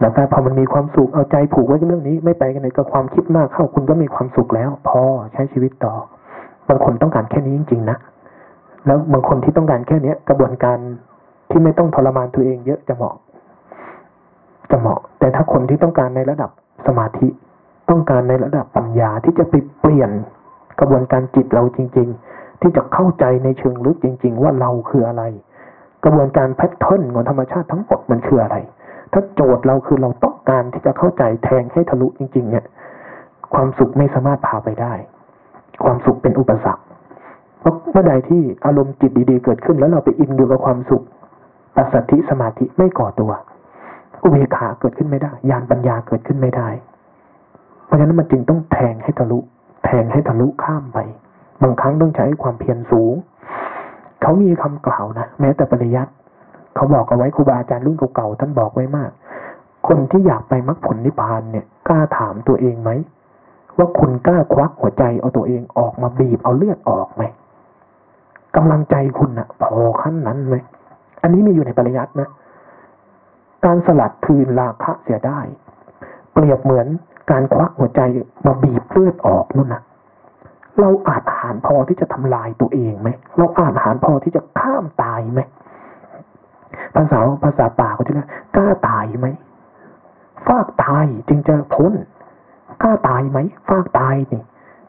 [0.00, 5.00] แล้วถ้าพอมันมีความสุขเอาใจผูกไว้กับเรื่องนี้ ไม่ไปกันเลยกับความคิดมากเข้าคุณก็มีความสุขแล้ว พอ
[5.32, 5.94] ใช้ชีวิตต่อ
[6.68, 7.96] บางคนต้องการแค่นี้จริง ๆ นะ
[8.86, 10.78] แล้วบางคนที่ต้องการแค่เนี้ย กระบวนการ
[11.50, 13.14] ที่ไม่ต้องทรมานตัวเองเยอะจะเหมาะ
[14.74, 16.50] จะเหมาะ แต่ถ้าคนที่ต้องการในระดับ
[16.86, 17.28] สมาธิ
[17.90, 20.10] ต้องการในระดับปัญญาที่จะไปเปลี่ยน
[20.80, 25.22] กระบวนการจิตเราจริง ๆ ที่จะเข้าใจในเชิงลึกจริง ๆ ว่าเราคืออะไร
[26.04, 28.56] กระบวนการแพทเทิร์นของธรรมชาติทั้งหมดมันคืออะไร
[29.12, 32.64] ถ้าโจทย์เราคือเราต้องการที่จะเข้าใจแทงให้ทะลุจริง ๆ เนี่ย
[33.54, 34.92] ความสุขไม่สามารถพาไปได้
[35.84, 36.82] ความสุขเป็นอุปสรรค
[37.60, 41.04] เพราะเมื่อใดที่อารมณ์จิตดี ๆ เกิดขึ้น แล้วเราไปอินอยู่กับความสุข
[41.76, 43.32] ปัสสัทธิสมาธิไม่ก่อตัว
[44.24, 46.68] อุเบกขาเกิดขึ้นไม่ได้ญาณปัญญาเกิดขึ้นไม่ได้
[47.84, 49.38] เพราะฉะนั้นมันจึงต้องแทงให้ทะลุ
[49.84, 50.98] แทงให้ทะลุข้ามไป
[51.62, 53.14] บางครั้งต้องใช้ความเพียรสูง
[54.22, 56.12] เขามีคำกล่าวนะแม้แต่ปริยัติ
[56.74, 59.10] เขาบอกเอาไว้ครูบาอาจารย์รุ่นเก่าๆท่านบอกไว้มาก
[59.88, 62.90] คนที่อยากไปมรรคผลนิพพานเนี่ยกล้าถามตัวเองไหม
[63.76, 67.22] ว่าคุณกล้าควักหัวใจเอาตัวเองออกมาบีบเอาเลือดออกไหม
[68.56, 70.56] กำลังใจคุณนะพอขั้นนั้นไหม
[71.22, 72.28] อันนี้มีอยู่ในปริยัตินะ
[73.64, 75.40] การสลัดคืนราคะเสียได้
[76.32, 76.86] เปรียบเหมือน
[77.30, 78.00] การควักหัวใจ
[78.46, 79.82] มาบีบเลือดออกนู่นนะ
[80.80, 83.08] เราอาจหารพอที่จะทำลายตัวเองไหม
[83.38, 85.40] เราอาจหารพอที่จะข้ามตายไหม
[86.96, 89.28] ภาษาภาษาป่าเขาจะเรียกกล้าตายไหม
[90.46, 91.92] ฟากตายจึงจะพ้น
[92.82, 93.38] กล้าตายไหม
[93.68, 94.42] ฟากตายนี่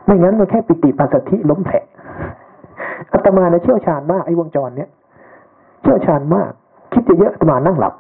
[0.06, 1.78] ไม่งั้นมันแค่ปิติปัสสธิล้มแผล
[3.12, 4.90] อาตมาในเชี่ยวชาญมากไอ้วงจรเนี้ย
[5.82, 6.52] เชี่ยวชาญมาก
[6.94, 7.94] คิดเยอะอาตมานั่งหลับ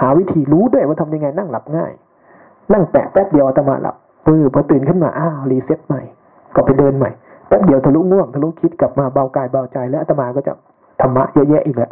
[0.00, 1.92] หาวิธีรู้ด้วยว่าทำยังไงนั่งหลับง่าย
[2.72, 6.02] นั่งแปะแป๊บเดียวอาตมาหลับปื้อพอตื่นขึ้นมาอ้าวรีเซ็ตใหม่
[6.54, 7.10] ก็ไปเดินใหม่
[7.48, 10.52] แป๊บเดียวทะลุง่วงทะลุคิดกลับมาเบากายเบาใจแล้วอาตมาก็จะ
[11.00, 11.90] ธรรมะเยอะแยะอีกแล้ว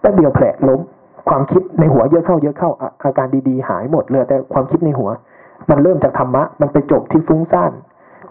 [0.00, 0.80] แป๊บเดียวแผลล้ม
[1.28, 2.70] ความคิดในหัวเยอะเข้าเยอะเข้า
[3.04, 5.10] อาการดีๆ หายหมดเลยแต่ความคิดในหัว
[5.70, 7.72] มันเริ่มจากธรรมะ มันไปจบที่ฟุ้งซ่าน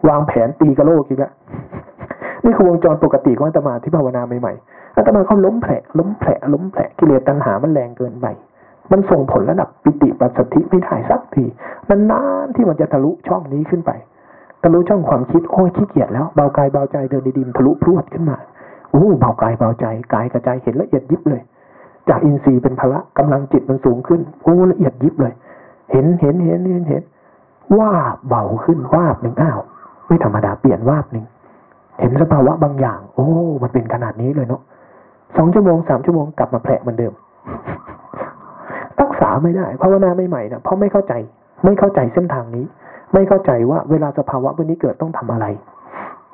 [0.09, 1.33] วางแผนตีกระโลกอีกแล้ว
[2.43, 8.25] นี่คือวงจรปกติของอาตมาที่ภาวนาใหม่ๆอาตมาเขาล้มแผลล้มแผลล้มแผลกิเลสตัณหามันแรงเกินไป
[8.91, 11.45] มันส่งผลระดับปิติปัสสติไม่ได้สักที
[11.89, 13.91] มันนานที่มันจะทะลุช่องนี้ขึ้นไป
[14.63, 18.37] ทะลุช่องความคิดโอ้ยขี้เกียจแล้วเบากายเบาใจเดินดีๆทะลุพรวดขึ้นมา
[18.91, 21.41] โอ้เบากายเบาใจกายกระจายเห็นละเอียดยิบเลย
[22.09, 25.33] จากอินทรีย์เป็นพละกำลังจิตมันสูงขึ้นโอ้ละเอียดยิบเลย
[25.91, 27.03] เห็นเห็นเห็นเห็นเห็น
[27.79, 27.91] ว่า
[28.27, 29.59] เบาขึ้นว่าหนึ่งอ้าว
[30.07, 31.25] ไม่ธรรมดาเปลี่ยนว่าหนึ่ง
[32.01, 33.27] เห็นสภาวะบางอย่าง โอ้
[33.63, 34.61] มันเป็นขนาดนี้เลยเนาะ
[35.37, 37.13] สองชั่วโมงสามชั่วโมงกลับมาแผลเหมือนเดิม
[38.99, 41.13] รักษาไม่ได้ภาวนาใหม่ๆนะเพราะไม่เข้าใจ
[41.65, 42.65] ไม่เข้าใจเส้นทางนี้
[43.13, 45.45] ไม่เข้าใจว่าเวลาสภาวะพวกนี้เกิดต้องทำอะไร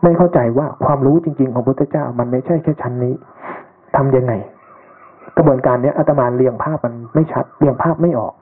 [0.03, 3.13] ไม่เข้าใจว่าความรู้จริง ๆ ของพระพุทธเจ้า มันไม่ใช่แค่ชั้นนี้
[3.95, 4.33] ทํำยังไง
[5.37, 8.33] กระบวนการเนี้ยอาตมาเรียงภาพมันไม่ชัดเรียงภาพไม่ออก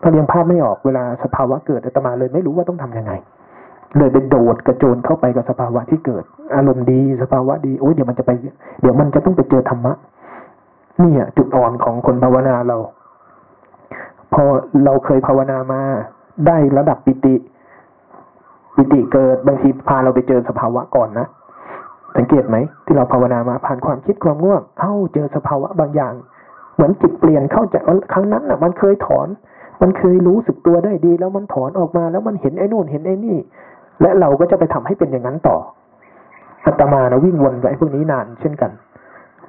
[0.00, 3.12] พอเรียงภาพไม่ออกเวลาสภาวะเกิดอาตมาเลยไม่รู้ว่าต้องทํำยังไง
[3.98, 6.24] เลยไปโดดกระโจนเข้าไปกับสภาวะที่เกิด
[6.54, 8.30] อารมณ์ดีสภาวะดีโอ้ยเดี๋ยวมันจะไป
[8.80, 9.92] เดี๋ยวมันจะต้องไปเจอธรรมะ
[11.02, 12.76] นี่อะจุดอ่อนของคนภาวนาเรา
[14.34, 14.44] พอ
[14.84, 15.80] เราเคยภาวนามา
[16.46, 17.34] ได้ระดับปิติ
[18.76, 21.26] ปิติเกิดบางทีพาเราไปเจอสภาวะก่อนนะ
[22.16, 26.14] สังเกตไหมที่เราภาวนามาผ่านความคิดความง่วงเอ้าเจอสภาวะบางอย่าง
[26.74, 27.76] เหมือนจิตเปลี่ยนเข้าใจ
[28.12, 29.28] ครั้งนั้นอะ มันเคยถอน
[29.82, 33.38] มันเคยรู้สึกตัวได้ดี แล้วมันถอนออกมาแล้วมันเห็นไอ้นู่นเห็นไอ้นี่
[34.02, 35.56] และเราก็จะไปทำให้เป็นอย่างนั้นต่อ
[36.66, 38.70] อัตมานะวิ่งวนกับไอ้พวกนี้นานเช่นกัน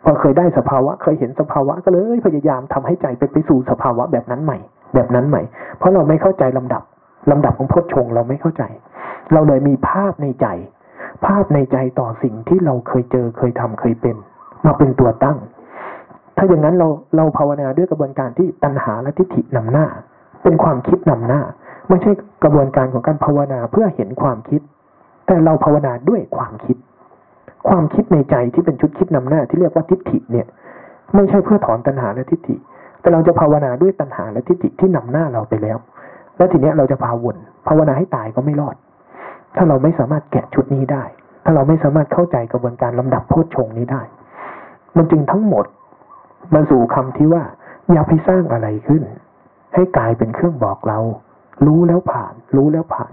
[0.04, 4.58] พอเคยได้สภาวะ เคยเห็นสภาวะก็เลยพยายามทำให้ใจไปไปสู่สภาวะแบบนั้นใหม่
[4.96, 5.42] แบบนั้นใหม่
[5.78, 6.84] เพราะเราไม่เข้าใจลำดับ
[7.32, 8.64] ลำดับของพจชงเราไม่เข้าใจ
[9.34, 10.48] เราเลยมีภาพในใจ
[11.26, 14.16] ภาพในใจต่อสิ่งที่เราเคยเจอเคยทำเคยเป็น
[14.66, 15.38] มาเป็นตัวตั้ง
[16.38, 19.86] ถ้าอย่างนั้นเราเราภาวนาด้วยกระบวนการที่ตัณหาและทิฏฐินำหน้า
[20.44, 21.42] เป็นความคิดนำหน้า
[21.90, 22.12] ไม่ใช่
[22.44, 24.62] กระบวนการของการภาวนาเพื่อเห็นความคิด
[25.28, 26.78] แต่เราภาวนาด้วยความคิด
[27.68, 30.48] ความคิดในใจที่เป็นชุดคิดนำหน้าที่เรียกว่าทิฏฐิเนี่ย
[31.16, 32.56] ไม่ใช่เพื่อถอนตัณหาและทิฏฐิ
[33.02, 35.78] แต่เราจะภาวนาด้วยตัณหาและทิฏฐิที่นำหน้าเราไปแล้ว
[36.38, 37.36] แล้วทีเนี้ยเราจะพาวน
[37.68, 38.76] ภาวนาให้ตายก็ไม่รอด
[39.56, 41.04] ถ้าเราไม่สามารถแกะชุดนี้ได้
[41.44, 44.02] ถ้าเราไม่สามารถเข้าใจกระบวนการลำดับโพชฌงนี้ได้
[44.98, 45.66] มันจึงทั้งหมด
[46.54, 47.44] มาสู่คำที่ว่า
[47.92, 49.04] อย่าไปสร้างอะไรขึ้น
[49.74, 51.00] ให้กายเป็นเครื่องบอกเรา
[51.68, 53.12] รู้แล้วผ่าน รู้แล้วผ่าน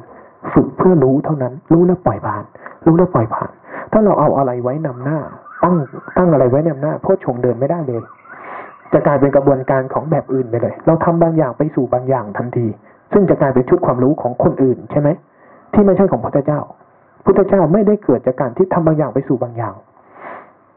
[0.53, 2.45] ฝึกเพื่อรู้เท่านั้น รู้แล้วปล่อยผ่าน
[2.87, 3.51] รู้แล้วปล่อยผ่าน
[3.93, 5.19] ถ้าเราเอาอะไรไว้นำหน้า
[5.63, 5.77] ตั้ง
[6.17, 8.03] ตั้งอะไรไว้นำหน้าโพชงเดินไม่ได้เลย
[8.93, 12.67] จะกลายเป็นกระบวนการของแบบอื่นไปเลย เราทำบางอย่างไปสู่บางอย่างทันที
[13.13, 15.09] ซึ่งจะกลายเป็นชุดความรู้ของคนอื่นใช่ไหม
[15.73, 16.61] ที่ไม่ใช่ของพระเจ้า
[17.25, 19.75] พุทธเจ้าไม่ได้เกิดจากการที่ทำบางอย่างไปสู่บางอย่าง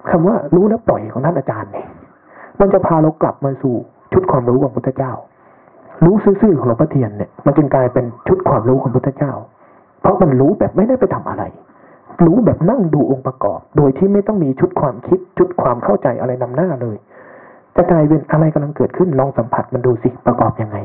[0.10, 1.88] คำว่ารู้แล้วปล่อยของท่านอาจารย์เนี่ย
[2.60, 3.76] มันจะพาเรากลับมาสู่
[4.14, 5.12] ชุดความรู้ของพุทธเจ้า
[6.04, 9.34] รู้ซื่อๆของหลวงพ่อเทียนเนี่ยมันจึงกลายเป็นชุดความรู้ของพุทธเจ้า
[10.02, 11.44] เพราะมันรู้แบบไม่ได้ไปทำอะไร
[12.26, 16.98] รู้แบบนั่งดูองค์ประกอบ โดยที่ไม่ต้องมีชุดความคิดชุดความเข้าใจอะไรนำหน้าเลย
[17.76, 20.78] จะกลายเป็นอะไรกำลังเกิดขึ้นลองสัมผัสมันดูสิประกอบยังไง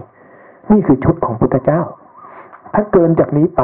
[0.71, 1.81] นี่คือชุดของพุทธเจ้า
[2.75, 3.63] ถ้าเกินจากนี้ไป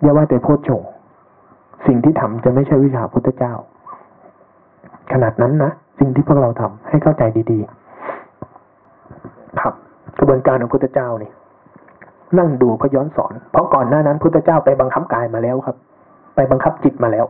[0.00, 0.82] อย่าว่าแต่โพชฌง
[1.86, 3.54] สิ่งที่ทำจะไม่ใช่วิชาพุทธเจ้า
[5.12, 7.58] ขนาดนั้นนะสิ่งที่พวกเราทำให้เข้าใจดี
[8.80, 9.74] ๆ ครับ
[10.18, 11.30] กระบวนการของพุทธเจ้านี่
[12.38, 15.76] นั่งดูพย้อนสอน เพราะก่อนหน้านั้นพุทธเจ้าไปบังคับกายมาแล้วครับ
[16.36, 17.26] ไปบังคับจิตมาแล้ว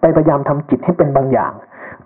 [0.00, 1.52] ไปพยายามทำจิตให้เป็นบางอย่าง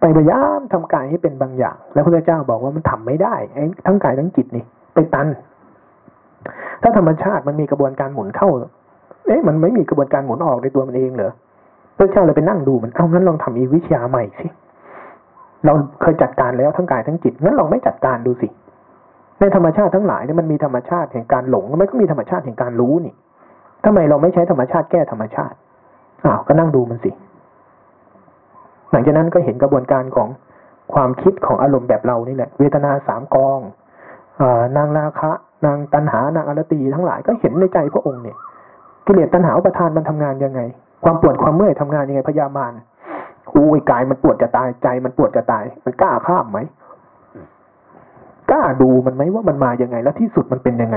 [0.01, 5.27] ไปพยายามทำกายให้เป็นบางอย่าง แล้วพระเจ้าบอกว่ามันทำไม่ได้ไอ้ทั้งกายทั้งจิตนี่ไปตัน
[6.83, 8.49] ถ้าธรรมชาติมันมีกระบวนการหมุนเข้า
[9.27, 11.33] เอ๊ะมันไม่มีกระบวนการหมุนออกในตัวมันเองเหรอ
[11.99, 14.47] พระเจ้าเลยไปนั่งดูมันเอางั้นลองทำอีวิชาใหม่สิ
[15.65, 18.49] เราเคยจัดการแล้วทั้งกายทั้งจิตงั้นลองไม่จัดการดูสิ
[19.41, 23.15] ในธรรมชาติทั้งหลายเนี่ยมันมีธรรมชาติแห่งการหลงมันก็มีธรรมชาติแห่งการรู้นี่
[23.85, 25.57] ทำไมเราไม่ใช้ธรรมชาติแก้ธรรมชาติ
[26.25, 27.11] อ้าวก็นั่งดูมันสิ
[28.91, 30.29] หลังจากนั้นก็เห็นกระบวนการของ
[30.93, 33.61] ความคิดของอารมณ์แบบเรานี่แหละ เวทนาสามกอง
[34.41, 34.43] อ
[34.77, 35.31] นางราคะ
[35.67, 38.37] นางตันหานางอรตีทั้งหลายก็เห็นในใจพระองค์เนี่ย
[39.07, 40.61] กิเลสตัณหาอุปทานมันทำงานยังไง
[41.05, 42.73] ความปวดความเมื่อยทำงานยังไงพยามาร
[43.55, 46.59] อู้ยกายมันปวดจะตายใจมันปวดจะตาย มันกล้าข้ามไหม
[48.51, 50.97] กล้าดูมันไหมว่ามันมายังไง แล้วที่สุดมันเป็นยังไง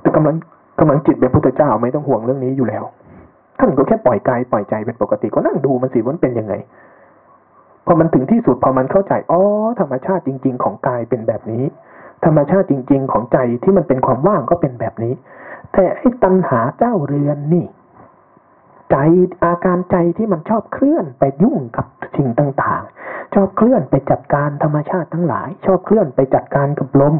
[0.00, 0.36] แต่กำลัง
[0.80, 2.84] กำลังจิตเป็นพุทธเจ้าไม่ต้องห่วงเรื่องนี้อยู่แล้ว
[3.58, 6.54] ท่านก็แค่ปล่อยกายปล่อยใจเป็นปกติก็นั่งดูมันสิว่ามันเป็นยังไง
[7.86, 9.40] พอมันถึงที่สุดพอมันเข้าใจอ๋อ
[9.80, 11.64] ธรรมชาติจริง ๆ ของกายเป็นแบบนี้
[12.24, 15.14] ธรรมชาติจริง ๆ ของใจที่มันเป็นความว่างก็เป็นแบบนี้
[15.72, 17.66] แต่ไอ้ตัณหาเจ้าเรือนนี่
[18.90, 18.96] ใจ
[19.44, 21.86] อาการใจที่มันชอบเคลื่อนไปยุ่งกับ
[22.16, 27.16] สิ่งต่างๆ ชอบเคลื่อนไปจัดการธรรมชาติทั้งหลาย ชอบเคลื่อนไปจัดการกับลม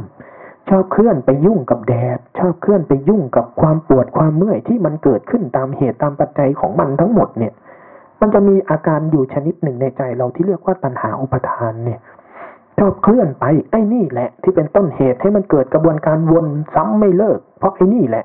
[0.68, 7.52] ชอบเคลื่อนไปยุ่งกับแดด ชอบเคลื่อนไปยุ่งกับความปวดความเมื่อยที่มันเกิดขึ้นตามเหตุตามปัจจัยของมันทั้งหมดเนี่ย
[8.20, 12.00] มันจะมีอาการอยู่ชนิดหนึ่งในใจเราที่เรียกว่าตัณหาอุปทานเนี่ย
[12.78, 18.24] ชอบเคลื่อนไปไอ้นี่แหละ ที่เป็นต้นเหตุให้มันเกิดกระบวนการวนซ้ำไม่เลิก เพราะไอ้นี่แหละ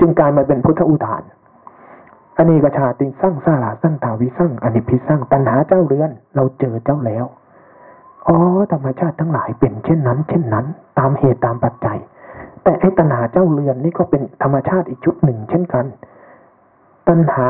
[0.00, 1.22] จึงกลายมาเป็นพุทธอุทาน
[2.36, 7.24] อันนี้กชาติสร้างสาราสร้างตาวิสร้างอนิพิสร้างตัณหาเจ้าเรือน เราเจอเจ้าแล้ว
[8.28, 8.36] อ๋อ
[8.72, 10.66] ธรรมชาติทั้งหลายเป็นเช่นนั้น เช่นนั้น
[10.98, 11.98] ตามเหตุตามปัจจัย
[12.62, 15.84] แต่ไอ้ตัณหาเจ้าเรือนนี่ก็เป็นธรรมชาติอีกชุดหนึ่ง เช่นกัน
[17.08, 17.48] ตัณหา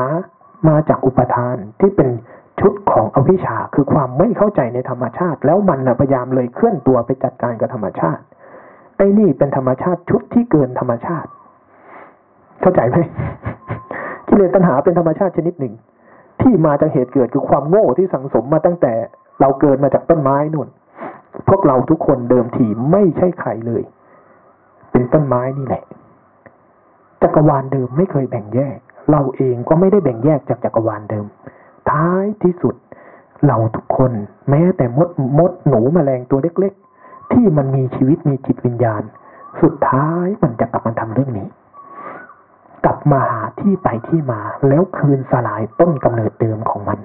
[0.67, 2.09] มาจากอุปทานที่เป็น
[2.59, 8.21] ชุดของอวิชชาคือความไม่เข้าใจในธรรมชาติ แล้วมันพยายามเลยเคลื่อนตัวไปจัดการกับธรรมชาติ
[8.97, 11.29] ไอ้นี่เป็นธรรมชาติชุดที่เกินธรรมชาติ
[12.61, 12.97] เข้าใจไหม
[14.35, 15.73] กิเลสตัณหาเป็นธรรมชาติชนิดหนึ่ง
[16.41, 18.93] ที่มาจากเหตุเกิดคือความโง่ที่สังสมมาตั้งแต่
[19.41, 20.67] เราเกิดมาจากต้นไม้นู่น
[21.49, 23.83] พวกเราทุกคนเดิมทีไม่ใช่ใครเลย
[24.91, 25.83] เป็นต้นไม้นี่แหละ
[27.21, 28.77] จักรวาลเดิมไม่เคยแบ่งแยก
[29.11, 31.25] เราเองก็ไม่ได้แบ่งแยกจากจักรวาลเดิม
[31.91, 32.75] ท้ายที่สุด
[33.47, 34.11] เราทุกคน
[34.49, 35.09] แม้แต่มด
[35.39, 36.73] มดหนูมแมลงตัวเล็ก
[37.03, 39.03] ๆ ที่มันมีชีวิตมีจิตวิญญาณ
[39.61, 41.47] สุดท้ายมันจะกลับมาทำเรื่องนี้
[42.85, 46.99] กลับมาหาที่ไปที่มา แล้วคืนสลายต้นกำเนิดเดิมของมัน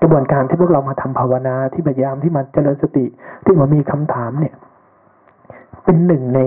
[0.00, 3.04] กระบวนการที่พวกเรามาทำภาวนาที่พยายามที่มาเจริญสติ
[3.44, 4.54] ที่มามีคำถามเนี่ย
[5.84, 6.40] เป็นหนึ่งใน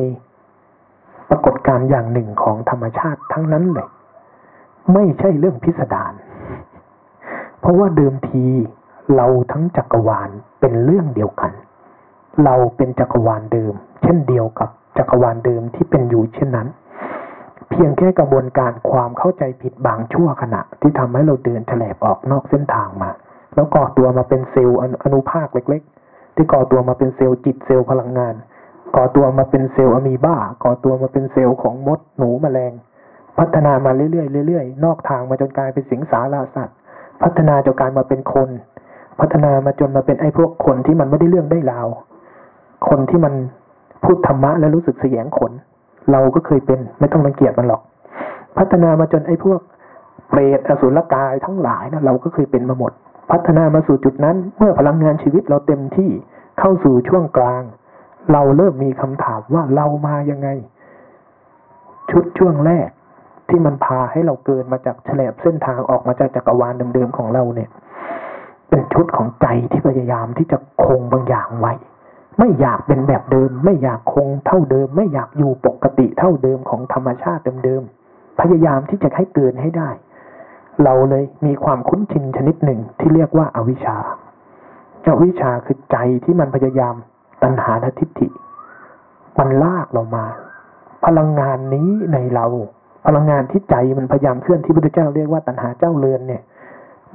[1.30, 3.88] ปรากฏการณ์อย่างหนึ่งของธรรมชาติทั้งนั้นเลย
[4.94, 6.14] ไม่ใช่เรื่องพิสดาร
[7.60, 8.46] เพราะว่าเดิมที
[9.16, 10.30] เราทั้งจักรวาล
[10.60, 11.52] เป็นเรื่องเดียวกัน
[12.44, 13.74] เราเป็นจักรวาลเดิม
[14.04, 16.68] เช่นเดียวกับจักรวาลเดิมที่เป็นอยู่เช่นนั้น
[17.70, 23.12] เพียงแค่กระบวนการความเข้าใจผิดบางชั่วขณะ ที่ทำให้เราเดินแฉลบออกนอกเส้นทางมา
[23.56, 28.36] แล้วก่อตัวมาเป็นเซลล์อนุภาคเล็ก ๆ ที่ก่อตัวมาเป็นเซลล์จิตเซลล์พลังงาน
[28.96, 32.74] ก่อตัวมาเป็นเซลล์อะมีบา ก่อตัวมาเป็นเซลล์ของมดหนูแมลง
[33.38, 36.78] พัฒนามาเรื่อยๆเรื่อยๆนอกทางมาจนกลายเป็นสิงสาราสัตว์
[37.24, 38.50] พัฒนาจนกลายมาเป็นคน
[39.20, 41.88] พัฒนามาจนมาเป็นไอ้พวกคนที่มันไม่ได้เรื่องได้ราว
[42.90, 43.34] คนที่มัน
[44.04, 45.52] พูดธรรมะแล้วรู้สึกเสียงขน
[46.12, 47.82] เราก็เคยเป็นไม่ต้องรังเกียจมันหรอก
[48.58, 49.60] พัฒนามาจนไอ้พวก
[50.30, 52.92] เปรตอสุรกายทั้งหลายนะเราก็เคยเป็นมาหมด
[53.32, 56.10] พัฒนามาสู่จุดนั้น เมื่อพลังงานชีวิตเราเต็มที่
[56.60, 57.64] เข้าสู่ช่วงกลาง
[58.32, 60.50] เราเริ่มมีคำถามว่าเรามายังไง
[62.12, 62.90] ชุดช่วงแรก
[63.50, 67.70] ที่มันพาให้เราเกินมาจากแฉลบเส้นทางออกมาจากจักรวาลเดิมๆของเราเนี่ย
[68.70, 71.74] เป็นชุดของใจที่พยายามที่จะคงบางอย่างไว้
[72.40, 79.90] ไม่อยากเป็นแบบเดิม ไม่อยากคงเท่าเดิม ไม่อยากอยู่ปกติเท่าเดิมของธรรมชาติเดิมๆพยายามที่จะให้เกินให้ได้
[80.84, 83.98] เราเลยมีความคุ้นชินชนิดหนึ่งที่เรียกว่าอาวิชชา
[85.14, 86.96] อวิชชาคือใจที่มันพยายาม
[87.44, 88.28] ตัณหาและทิฏฐิ
[89.40, 90.26] มันลากเรามา
[91.06, 92.46] พลังงานนี้ในเรา
[93.06, 96.42] พลังงานที่ใจมันพยายามเคลื่อนที่พระเจ้าเรียกว่าตัณหาเจ้าเรือนเนี่ย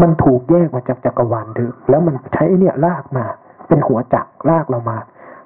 [0.01, 3.27] มันถูกแยกมาจากจักรวาลเดิมแล้วมันใช้เนี่ยลากมา
[3.71, 4.99] เป็นหัวจักรลากเรามา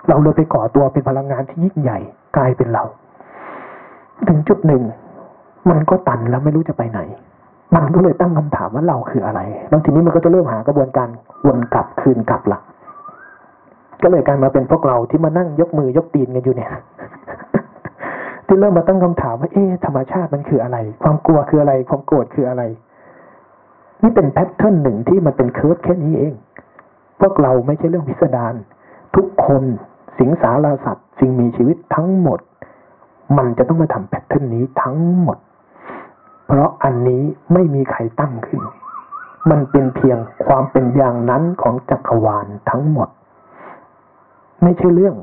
[0.08, 1.98] เราเลยไปก่อตัวเป็นพลังงานที่ยิ่งใหญ่
[2.36, 2.84] กลายเป็นเรา
[4.28, 4.82] ถึงจุดหนึ่ง
[5.70, 7.00] มันก็ตันแล้วไม่รู้จะไปไหน
[7.74, 11.08] มันก็เลยตั้งคำถามว่าเราคืออะไร แล้วทีนี้มันก็จะเริ่มหากระบวนการ
[11.46, 12.58] วนกลับคืนกลับละ
[14.02, 16.70] ก็เลยกลายมาเป็นพวกเราที่มานั่งยกมือยกตีนกันอยู่เนี่ย
[18.46, 22.62] ที่เริ่มมาตั้งคำถามว่า เอ๊ะธรรมชาติมันคืออะไร ความกลัวคืออะไร ความโกรธคืออะไร
[24.02, 26.34] นี่เป็น pattern หนึ่งที่มันเป็น curve แค่นี้เอง
[27.26, 28.54] พวกเราไม่ใช่เรื่องพิสดาร
[29.14, 29.62] ทุกคน
[30.18, 32.40] สิงสาราสัตว์สิ่งมีชีวิตทั้งหมด
[33.36, 35.38] มันจะต้องมาทำ pattern นี้ทั้งหมด
[36.46, 37.22] เพราะอันนี้
[37.52, 38.62] ไม่มีใครตั้งขึ้น
[39.50, 43.08] มันเป็นเพียงความเป็นอย่างนั้นของจักรวาลทั้งหมด
[44.62, 45.14] ไม่ใช่เรื่อง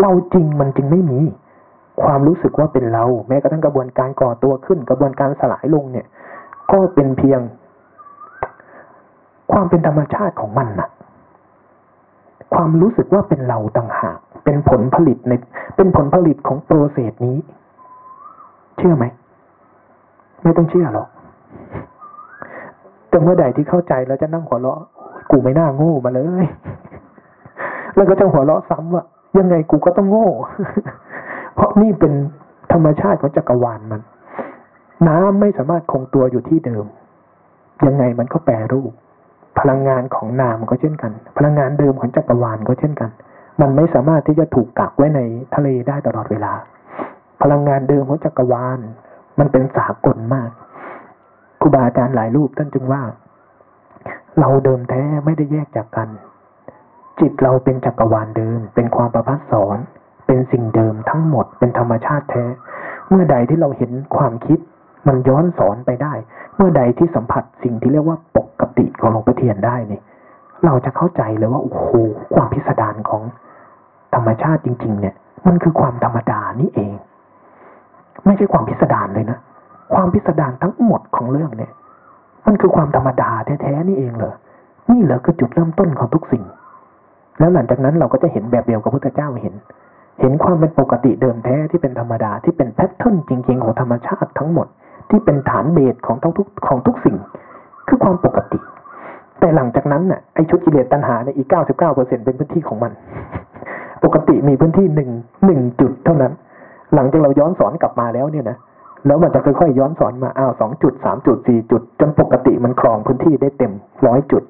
[0.00, 1.20] เราจริงมันจึงไม่มี
[2.02, 6.06] ความรู้สึกว่าเป็นเรา แม้กระทั่งกระบวนการก่อตัวขึ้น กระบวนการสลายลงเนี่ย
[6.70, 7.40] ก็เป็นเพียง
[9.52, 10.88] ความเป็นธรรมชาติของมันนะ
[12.54, 15.32] ความรู้สึกว่าเป็นเราต่างหาก เป็นผลผลิตใน
[15.76, 17.36] เป็นผลผลิตของโปรเซสนี้
[18.78, 19.04] เชื่อไหม
[20.42, 21.08] ไม่ต้องเชื่อหรอก
[23.08, 24.80] แต่เมื่อใดที่เข้าใจแล้วจะนั่งหัวเราะ
[25.30, 26.44] กูไม่น่าโง่มาเลย
[27.94, 29.04] แล้วก็จะหัวเราะซ้ำว่า
[29.38, 30.28] ยังไงกูก็ต้องโง่
[31.54, 32.12] เพราะนี่เป็น
[32.72, 34.00] ธรรมชาติของจักรวาลมัน
[35.08, 36.84] น้ำไม่สามารถคงตัวอยู่ที่เดิม
[37.86, 38.92] ยังไงมันก็แปรรูป
[39.58, 43.10] พลังงานของนามก็เช่นกัน พลังงานเดิมของจักรวาลก็เช่นกัน
[43.60, 45.20] มันไม่สามารถที่จะถูกกักไว้ใน
[45.54, 46.52] ทะเลได้ตลอดเวลา
[47.42, 48.78] พลังงานเดิมของจักรวาล
[49.38, 50.50] มันเป็นสากลมาก
[51.60, 53.02] ครูบาอาจารย์หลายรูปท่านจึงว่า
[54.40, 56.08] เราเดิมแท้ไม่ได้แยกจากกัน
[57.20, 59.78] จิตเราเป็นจักรวาลเดิม เป็นความประพัดสอน
[60.26, 62.44] เป็นสิ่งเดิมทั้งหมดเป็นธรรมชาติแท้
[63.08, 64.58] เมื่อใดที่เราเห็นความคิด
[65.06, 66.12] มันย้อนสอนไปได้
[66.56, 70.00] เมื่อใดที่สัมผัสสิ่งที่เรียกว่าปกติของหลวงพ่อเทียนได้นี่
[70.64, 71.86] เราจะเข้าใจเลยว่าโอ้โห
[72.34, 73.22] ความพิสดารของ
[74.14, 75.14] ธรรมชาติจริง ๆ เนี่ย
[75.46, 76.92] มันคือความธรรมดานี่เอง
[78.24, 79.38] ไม่ใช่ความพิสดารเลยนะ
[79.94, 81.72] ความพิสดารทั้งหมดของเรื่องเนี่ย
[82.46, 84.34] มันคือความธรรมดาแท้ๆนี่เองเหรอ
[84.90, 86.44] นี่เหรอคือจุดเริ่มต้นของทุกสิ่ง
[87.38, 89.54] แล้วหลังจากนั้นเราก็จะเห็นแบบเดียวกับพระพุทธเจ้าเห็น
[90.20, 94.66] เห็นความเป็นปกติเดิมแท้ที่เป็นธรรมดาที่เป็นแพทเทิร์นจริง ๆ ของธรรมชาติทั้งหมด
[95.10, 97.16] ที่เป็นฐานเบสของทั้งทุกของทุกสิ่ง
[97.88, 98.58] คือความปกติ
[99.40, 102.92] แต่หลังจากนั้นน่ะไอชุดกิเลสตัณหาในอีกเก้าสิบเก้าเปอร์เซ็นเป็นพื้นที่ของมัน
[104.04, 105.10] ปกติมีพื้นที่หนึ่ง
[105.46, 106.32] หนึ่งจุดเท่านั้น
[106.94, 108.58] หลังจากเราย้อนสอนกลับมาแล้วเนี่ยนะ
[109.06, 113.72] แล้วมันจะค่อยๆย้อนสอนมาอ้าวสองจุดสามจุดสี่จุด จนปกติมันครองพื้นที่ได้เต็ม
[114.06, 114.42] ร้อยจุด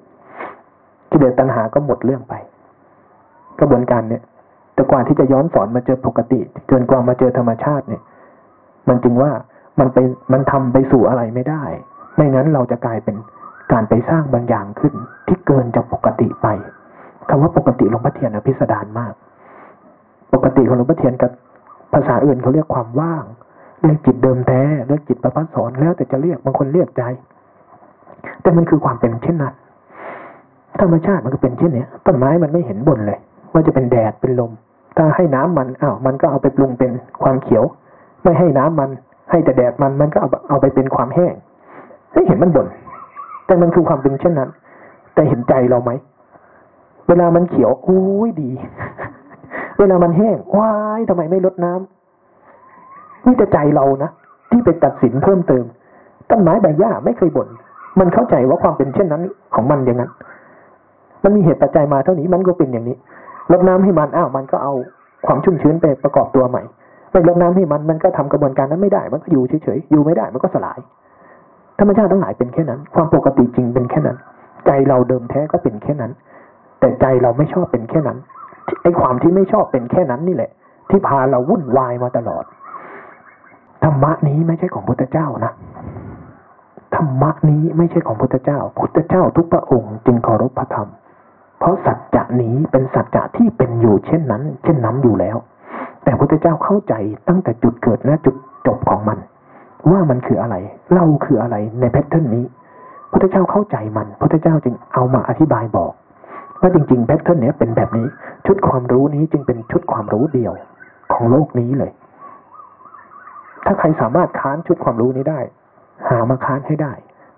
[1.11, 2.35] กิเลสตัณหาก็หมดเรื่องไป
[3.61, 4.23] กระบวนการเนี่ย
[4.75, 6.41] แต่กว่าที่จะย้อนสอนมาเจอปกติ
[6.71, 8.03] จนกว่ามาเจอธรรมชาติเนี่ย
[8.89, 9.31] มันจึงว่า
[9.79, 9.99] มันไป
[10.33, 11.63] มันทำไปสู่อะไรไม่ได้
[12.17, 13.17] ไม่งั้นเราจะกลายเป็น
[13.73, 14.95] การไปสร้างบางอย่างขึ้น
[15.27, 16.47] ที่เกินจากปกติไป
[17.29, 19.13] คำว่าปกติหลวงพ่อเทียนอภิสดารมาก
[20.35, 21.31] ปกติของหลวงพ่อเทียนกับ
[21.93, 23.25] ภาษาอื่นเขาเรียกความว่าง
[23.83, 27.03] เรียกจิตเดิมแท้เรียกจิตประพัสสอนแล้วแต่จะเรียกบางคนเรียกใจ
[28.43, 29.55] แต่มันคือความเป็นเช่นนั้น
[30.81, 33.19] ธรรมชาติมันก็เป็นเช่นนี้ต้นไม้มันไม่เห็นบนเลย
[33.53, 34.53] ว่าจะเป็นแดดเป็นลม
[34.97, 36.91] ถ้าให้น้ำมันอ้าวมันก็เอาไปปรุงเป็น
[37.23, 37.65] ความเขียว
[38.23, 38.91] ไม่ให้น้ำมัน
[39.31, 41.35] ให้แต่แดดมันมันก็เอาเอาไปเป็นความแห้ง
[42.13, 42.67] ไม่เห็นมันบน
[43.47, 44.51] แต่มันคือความเป็นเช่นนั้น
[45.15, 45.91] แต่เห็นใจเราไหม
[47.09, 48.51] เวลามันเขียวโอ้ยดี
[49.79, 54.11] เวลามันแห้งว้ายทำไมไม่ลดน้ำนี่จะใจเรานะ
[54.51, 55.65] ที่ไปตัดสินเพิ่มเติม
[56.31, 57.49] ต้นไม้ใบหญ้าไม่เคยบน่น
[58.01, 59.23] มันเข้าใจว่าความเป็นเช่นนั้น
[59.55, 60.11] ของมันอย่างนั้น
[61.25, 62.97] มันมีเหตุปัจจัยมาเท่านี้มันก็เป็นอย่างนี้
[63.53, 64.75] รดน้ำให้มันอ้าวมันก็เอา
[65.27, 66.63] ความชุ่มชื้นไปประกอบตัวใหม่
[67.11, 70.79] ไม่รดน้ำให้มันมันก็ทำกระบวนการนั้นไม่ได้ มันก็อยู่เฉยๆอยู่ไม่ได้ มันก็สลาย
[71.79, 74.17] ธรรมชาติทั้งหลายเป็นแค่นั้น ความปกติจริงเป็นแค่นั้น
[74.67, 76.13] ใจเราเดิมแท้ก็เป็นแค่นั้น
[76.81, 78.19] แต่ใจเราไม่ชอบเป็นแค่นั้น
[78.83, 80.51] ไอ้ความที่ไม่ชอบเป็นแค่นั้นนี่แหละ
[80.91, 82.45] ที่พาเราวุ่นวายมาตลอด
[83.85, 85.53] ธรรมะนี้ไม่ใช่ของพุทธเจ้านะ
[86.97, 90.89] ธรรมะนี้ไม่ใช่ของพุทธเจ้า พุทธเจ้าทุกพระองค์จึงเคารพพระธรรม
[91.59, 95.37] เพราะสัจจะนี้เป็นสัจจะที่เป็นอยู่เช่นนั้น เช่นนั้นอยู่แล้ว
[96.09, 96.95] แต่พุทธเจ้าเข้าใจ
[97.29, 98.35] ตั้งแต่จุดเกิดและจุด
[98.67, 99.19] จบของมัน
[99.91, 100.57] ว่ามันคืออะไร
[100.95, 102.45] เราคืออะไรในแพทเทิร์นนี้
[103.13, 105.93] พุทธเจ้าเข้าใจมันพุทธเจ้าจึงเอามาอธิบายบอก
[106.61, 108.07] ว่าจริงๆแพทเทิร์นนี้เป็นแบบนี้
[108.47, 110.53] ชุดความรู้นี้จึงเป็นชุดความรู้เดียว
[111.13, 111.93] ของโลกนี้เลย
[113.65, 115.41] ถ้าใครสามารถค้านชุดความรู้นี้ได้
[116.09, 116.93] หามาค้านให้ได้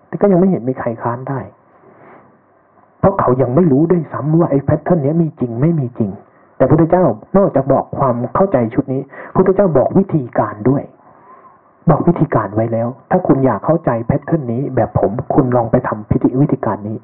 [0.09, 1.41] แต่ก็ยังไม่เห็นมีใครค้านได้
[3.01, 6.13] เพราะเขายังไม่รู้ด้วยซ้ำว่าไอ้แพทเทิร์นนี้มีจริงไม่มีจริง
[6.61, 7.05] แต่พระเจ้า
[7.37, 9.03] นอกจากบอกความเข้าใจชุดนี้
[9.35, 10.83] พระเจ้าบอกวิธีการด้วย
[11.91, 16.97] บอกวิธีการไว้แล้ว ถ้าคุณอยากเข้าใจ pattern นี้แบบผมคุณลองไปทำพิธีวิธีการนี้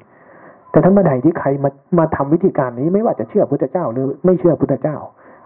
[0.71, 4.97] แต่ถ้าเมื่อใดที่ใครมามาทำวิธีการนี้ไม่ว่าจะเชื่อพระเจ้าหรือไม่เชื่อพระเจ้า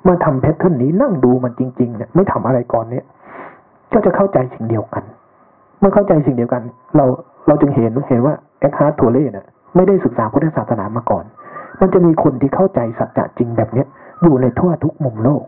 [0.07, 3.05] มาทำ pattern นี้นั่งดูมันจริงๆเนี่ยไม่ทำอะไรก่อนเนี่ย
[3.93, 5.03] ก็จะเข้าใจสิ่งเดียวกัน
[5.79, 6.61] เมื่อเข้าใจสิ่งเดียวกัน
[6.97, 7.05] เรา
[7.47, 11.25] เราจึงเห็นเห็นว่า Eckhart Tolle น่ะไม่ได้ศึกษาพุทธศาสนามาก่อน
[11.81, 13.87] มันจะมีคนที่เข้าใจสัจจะจริงแบบเนี้ย
[14.23, 15.43] อยู่ในทั่วทุกมุมโลก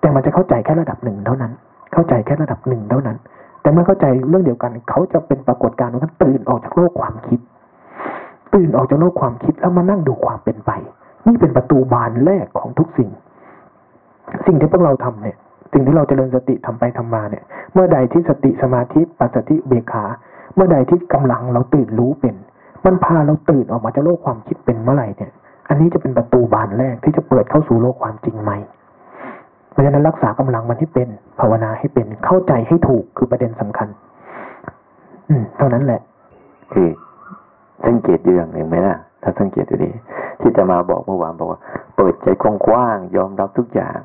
[0.00, 1.52] แต่มันจะเข้าใจแค่ระดับหนึ่งเท่านั้น
[1.92, 3.16] เข้าใจแค่ระดับหนึ่งเท่านั้น
[3.62, 7.40] แต่เมื่อเข้าใจเรื่องเดียวกัน เขาจะเป็นปรากฏการณ์ว่าตื่นออกจากโลกความคิด
[8.54, 10.70] ตื่นออกจากโลกความคิดแล้วมานั่งดูความเป็นไป
[11.26, 13.10] นี่เป็นประตูบานแรกของทุกสิ่ง
[14.46, 15.36] สิ่งที่พวกเราทำเนี่ย
[15.72, 20.04] สิ่งที่เราจเจริญสติทำไปทำมาเนี่ย เมื่อใดที่สติสมาธิปัสสติเบขา
[20.54, 22.34] เมื่อใดที่กำลังเราตื่นรู้เป็น
[22.84, 25.32] มันพาเราตื่นออกมาจากโลกความคิดเป็นเมื่อไหร่เนี่ย
[25.68, 28.58] อันนี้จะเป็นประตูบานแรกที่จะเปิดเข้าสู่โลกความจริงใหม่
[29.70, 31.08] เพราะฉะนั้นรักษากำลังมันให้เป็น
[31.40, 33.88] ภาวนาให้เป็นเข้าใจให้ถูกคือประเด็นสำคัญ
[35.28, 36.00] อืมเท่านั้นแหละ
[36.72, 36.88] คือ
[37.86, 39.90] สังเกตอยู่อย่างหนึ่งไหมล่ะ ถ้าสังเกตดูดี
[40.40, 41.60] ที่จะมาบอกเมื่อวานบอกว่า
[41.96, 44.00] เปิดใจกว้างๆยอมรับทุกอย่าง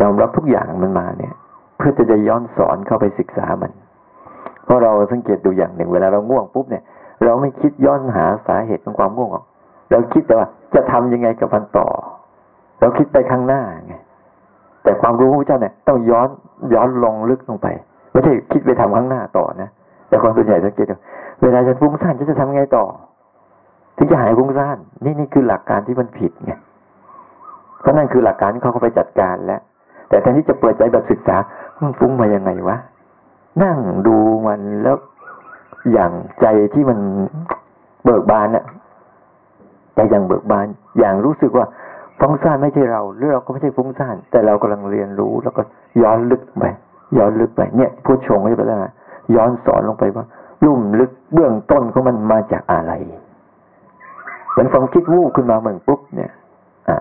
[0.00, 1.34] ยอมรับทุกอย่างมันมาเนี่ย
[1.76, 3.72] เพื่อจะจะย้อนสอนเข้าไปศึกษามัน
[4.64, 6.84] เพราะเราสังเกตดูอย่างหนึ่ง เวลาเราง่วงปุ๊บเนี่ย
[7.24, 9.30] เราไม่คิดย้อนหาสาเหตุของความง่วง
[9.90, 11.88] เราคิดแต่ว่าจะทำยังไงกับมันต่อ
[12.80, 13.94] เราคิดไปข้างหน้าไง
[14.82, 16.28] แต่ความรู้พระเจ้าเนี่ยต้องย้อน
[16.74, 17.68] ย้อนลงลึกลงไป
[18.12, 19.68] ไม่ใช่คิดไปทำข้างหน้าต่อนะ
[20.08, 20.86] แต่คนส่วนใหญ่สังเกต
[21.42, 22.84] เวลาจะฟุ้งซ่านจะจะทำไงต่อ
[23.96, 26.52] ถึงจะหายฟุ้งซ่านนี่นี่คือหลักการที่มันผิดไง
[27.80, 29.60] เพราะนั่นคือหลักการที่เขาเขาไปจัดการแล้ว
[30.08, 31.36] แต่แทนที่จะเปิดใจแบบศึกษา
[31.80, 32.76] มันฟุ้งมายังไงวะ
[33.62, 34.16] นั่งดู
[34.46, 34.96] มันแล้ว
[35.92, 36.98] อย่างใจที่มัน
[38.04, 38.64] เบิกบานอะ
[39.94, 40.66] ใจอย่างเบิกบาน
[40.98, 41.66] อย่างรู้สึกว่า
[42.20, 45.62] ฟุ้งซ่านไม่ใช่เราหรือเราก็ไม่ใช่ฟุ้งซ่าน แต่เรากำลังเรียนรู้แล้วก็
[46.02, 46.64] ย้อนลึกไป
[47.18, 48.78] ย้อนลึกไปเนี่ยพูดชงให้ไปแล้ว
[49.34, 50.24] ย้อนสอนลงไปว่า
[50.64, 52.92] ลุ่มลึกเบื้องต้นของมันมาจากอะไร
[54.50, 56.30] เหมือนความคิดวูบขึ้นมาเหมือนปุ๊บเนี่ย
[56.88, 56.98] อ่า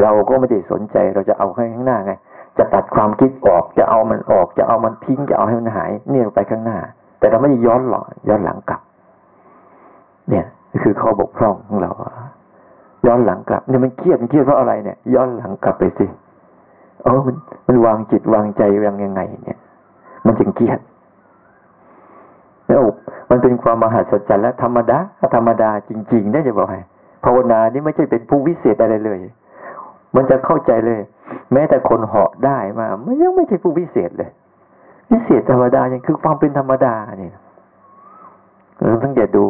[0.00, 2.12] เราก็ไม่ได้สนใจเราจะเอาข้างหน้าไง
[2.58, 6.78] จะตัดความคิดออกจะเอามันออก จะเอามันทิ้งจะเอาให้มันหายเนี่ยไปข้างหน้า
[7.18, 8.80] แต่เราไม่ได้ย้อนหลังย้อนหลังกลับ
[10.30, 10.46] เนี่ย
[10.82, 11.90] คือข้อบกพร่องของเรา
[13.06, 16.06] ย้อนหลังกลับเนี่ยมันเครียดมันเครียดเพราะอะไรเนี่ย ย้อนหลังกลับไปสิ
[17.04, 17.36] เออมัน
[17.68, 19.58] มันวางจิตวางใจวางยังไง เนี่ย
[20.26, 20.78] มันจึงเครียด
[22.68, 22.82] แล้ว
[23.30, 24.98] มันเป็นความมหัศจรรย์และธรรมดา
[25.34, 26.80] ธรรมดาจริงๆได้จะบอกให้
[27.24, 29.18] ภาวนานี่ไม่ใช่เป็นผู้วิเศษอะไรเลย
[30.16, 31.00] มันจะเข้าใจเลย
[31.52, 34.30] แม้แต่คนเหาะได้มามันยังไม่ใช่ผู้วิเศษเลย
[35.12, 37.34] วิเศษธรรมดายังคือความเป็นธรรมดาเนี่ย
[38.76, 39.44] เราสังเกตดู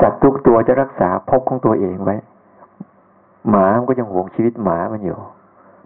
[0.00, 2.16] สัตว์ทุกตัวจะรักษาภพของตัวเองไว้
[3.50, 5.18] หมามันก็ยังห่วงชีวิตหมามันอยู่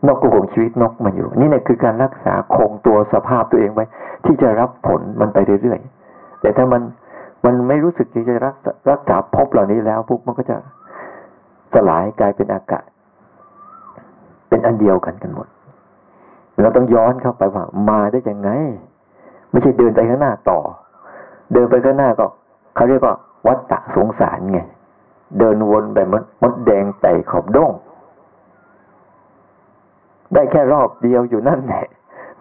[0.06, 3.84] นกก็ห่วงชีวิตนกมันอยู่ นี่เนี่ยคือการรักษาคงตัวสภาพตัวเองไว้
[4.24, 6.82] ที่จะรับผลมันไปเรื่อยๆแต่ถ้ามัน
[7.44, 10.56] มันไม่รู้สึกที่จะรักษารักษาภพเหล่านี้แล้วปุ๊บมันก็จะ
[11.74, 12.84] สลายกลายเป็นอากาศ
[14.48, 15.48] เป็นอันเดียวกันกันหมด
[16.60, 18.50] เราต้องย้อนเข้าไปว่า มาได้ยังไง
[19.50, 20.58] ไม่ใช่เดินไปข้างหน้าต่อ
[21.52, 22.26] เดินไปข้างหน้าก็
[22.76, 23.14] เขาเรียกว่า
[23.46, 24.60] วัฏฏะสงสารไง
[25.38, 26.06] เดินวนแบบ
[26.42, 27.72] มดแดงไต่ขอบด้ง
[30.34, 31.84] ได้แค่รอบเดียวอยู่นั่นแหละ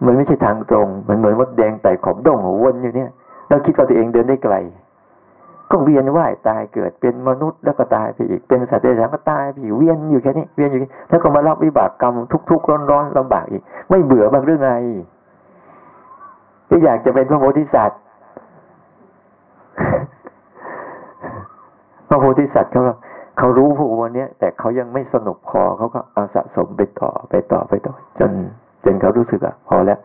[0.05, 3.09] มันไม่ใช่ทางตรง มันเหมือนมดแดงไต่ขอบด้งวนอยู่เนี่ย
[3.49, 4.55] เราคิดว่าตัวเองเดินได้ไกล
[5.71, 10.79] ก็เวียนว่ายตายเกิดเป็นมนุษย์แล้วก็ตายไปอีกเป็นสัตว์เดรัจฉานก็ตายไปอีกเวียนอยู่แค่นี้เวียนอยู่
[11.09, 12.15] แล้วก็มารับวิบากกรรม
[12.49, 14.71] ทุกๆร้อนๆลำบากอีก ไม่เบื่อบ้างหรือไง
[16.67, 17.99] ที่อยากจะเป็นพระโพธิสัตว์
[22.09, 22.81] พระโพธิสัตว์เขา
[23.37, 28.31] เขารู้พวกวันนี้แต่เขายังไม่สนุกพอเขาก็เอาสะสมไปต่อไปต่อไปต่อ จน
[28.83, 29.99] จนเขารู้สึกอะพอแล้ว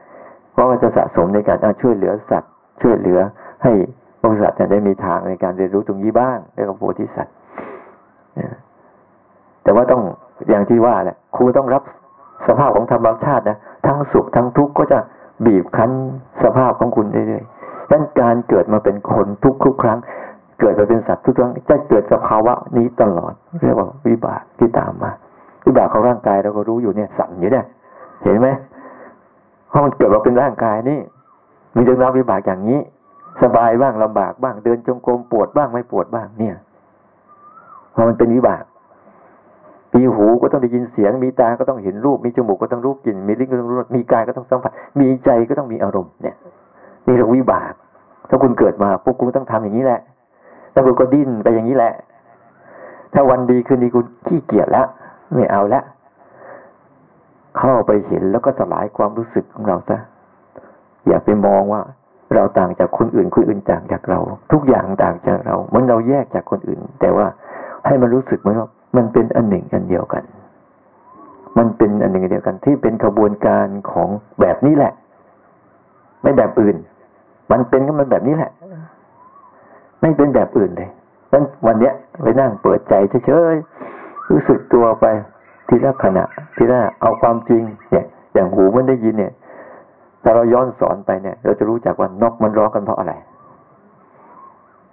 [0.53, 2.53] เพราะว่าจะสะสมในการช่วยเหลือสัตว์
[2.83, 3.19] ช่วยเหลือ
[3.63, 3.73] ให้
[4.23, 7.35] บริษัทได้มีทางในการเรียนรู้ตรงนี้บ้างเรียกว่าโพธิสัตว์
[9.63, 10.03] แต่ว่าต้อง
[10.49, 11.83] อย่างที่ว่าแหละครูต้องรับ
[12.47, 14.99] สภาพของธรรมชาตินะทั้งสุขทั้งทุกข์ก็จะ
[15.47, 15.91] บีบคั้น
[16.43, 19.99] สภาพของคุณเรื่อยๆดังนั้นการเกิดมาเป็นคนทุกทุกครั้ง
[20.61, 25.11] เกิดมาเป็นสัตว์ทุกครั้งจะเกิดสภาวะนี้ตลอด เรียกว่าวิบากที่ตามมา
[25.67, 27.67] วิบากของร่างกายเราก็รู้อยู่เนี่ยสั่นอยู่เนี่ย
[28.23, 28.49] เห็นไหม
[29.69, 30.99] เพราะมันเกิดมาเป็นร่างกายนี่
[31.77, 32.81] มีเรื่องราววิบากอย่างนี้
[33.43, 36.57] สบายบ้างลำบากบ้างเดินจงกรมปวดบ้างไม่ปวดบ้างเนี่ย
[37.93, 38.65] เพราะมันเป็นวิบาก
[39.95, 46.37] มีหูก็ต้องได้ยินเสียง มีตาก็ต้องเห็นรูป มีจมูกก็ต้องรูปกลิ่น มีลิ้นก็ต้องรู้มีกายก็ต้องสัมผัส มีใจก็ต้องมีอารมณ์เนี่ย
[47.07, 47.73] นี่เรียกวิบาก
[48.29, 50.01] ถ้าคุณเกิดมาพวกคุณต้องทำอย่างนี้แหละ
[50.75, 51.95] แล้วคุณก็ดิ้นไปอย่างนี้แหละ
[53.13, 54.87] ถ้าวันดีคืนดีคุณขี้เกียจแล้ว
[55.35, 55.85] ไม่เอาแล้ว
[57.59, 59.99] เข้าไปเห็นแล้วก็สลายความรู้สึกของเราซะ
[61.07, 61.83] อย่าไปมองว่า
[62.35, 64.19] เราต่างจากคนอื่น คนอื่นต่างจากเรา
[64.53, 67.27] ทุกอย่างต่างจากเราเหมือนเราแยกจากคนอื่น แต่ว่า
[67.87, 70.25] ให้มันรู้สึกเหมือนว่ามันเป็นอันหนึ่งอันเดียวกัน
[71.59, 74.09] มันเป็นอันหนึ่งเดียวกันที่เป็นกระบวนการของ
[74.41, 74.93] แบบนี้แหละ
[76.23, 76.77] ไม่แบบอื่น
[77.51, 78.51] มันเป็นก็มันแบบนี้แหละ
[80.05, 80.91] ไม่เป็นแบบอื่นเลย
[81.33, 82.95] นั้นวันเนี้ยไปนั่งเปิดใจ
[83.27, 85.07] เฉยๆรู้สึกตัวไป
[85.69, 86.25] ทีละขณะ
[86.57, 89.33] ทีละเอาความจริงเนี่ยอย่างหูมันได้ยินเนี่ย
[90.23, 93.13] ถ้าเราย้อนสอนไปเนี่ย เราจะรู้จักว่านกมันร้องกันเพราะอะไร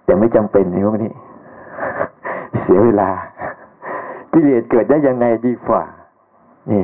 [0.05, 1.11] แต่ไม่จำเป็นในพวกนี้
[2.61, 3.09] เสียเวลา
[4.31, 5.83] กิเลสเกิดได้ยังไงดีกว่า
[6.71, 6.83] นี่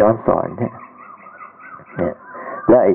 [0.00, 0.72] ย้อนสอนเนี่ย
[1.96, 2.14] เนี่ย
[2.68, 2.92] แล้วไอ้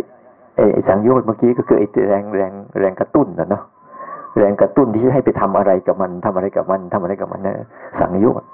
[0.73, 3.63] ไอ้สังโยชน์เมื่อกี้ก็คือไอ้แรงแรงแรงกระตุ้นนะเนาะ
[4.37, 7.55] แรงกระตุ้นที่ให้ไปทำอะไรกับมันทำอะไรกับมันทำอะไรกับมันนะ
[7.99, 8.47] สังโยชน์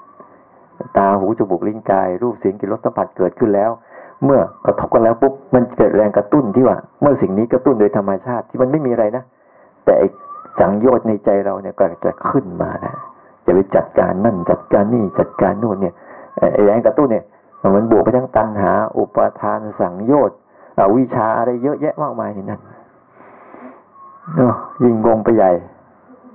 [0.96, 3.70] ตาหูจมูกลิ้นกาย รูปเสียงกลิ่นรสสัมผัสเกิดขึ้นแล้ว
[4.24, 9.24] เมื่อกระทบกันแล้วปุ๊บมันเกิดแรงกระตุ้นที่ว่า เมื่อสิ่งนี้กระตุ้นโดยธรรมชาติที่มันไม่มีอะไรนะ
[9.86, 9.94] แต่
[10.60, 12.94] สังโยชน์ในใจเราเนี่ยก็จะขึ้นมานะ
[13.46, 15.94] จะไปจัดการนั่นจัดการนี่จัดการนู่นเนี่ย
[16.64, 17.24] แรงกระตุ้นเนี่ย
[17.74, 20.36] มันบวกไปทั้งตัณหา อุปาทานสังโยชน์
[20.96, 22.60] วิชาอะไรเยอะแยะมากมายนี่นั่น
[24.82, 25.50] ยิ่งงงไปใหญ่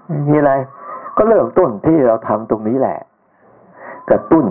[0.07, 0.53] ไม่มีอะไร
[1.17, 2.97] ก็เริ่มต้นที่เราทำตรงนี้แหละ
[4.09, 4.45] กระตุ้น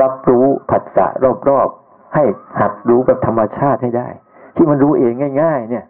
[0.00, 1.06] รับรู้ผัสสะ
[1.48, 2.24] รอบๆ ให้
[2.60, 4.08] หัดรู้กับธรรมชาติให้ได้
[4.56, 5.84] ที่มันรู้เองง่าย ๆ เนี่ย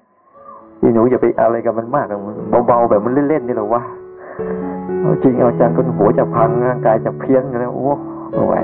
[0.81, 2.07] ที่หนูอย่าไปอะไรกับมันมาก
[2.67, 3.83] เบาๆแบบมันเล่นๆนี่หรอวะ
[5.01, 7.91] เอาจริงเอาจังคนหัวจะพังร่างกายจะเพี้ยนแล้วโอ้โห
[8.33, 8.61] เอาไว้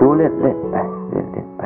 [0.00, 0.76] รู้เล่นๆไป
[1.10, 1.62] เล่นๆไป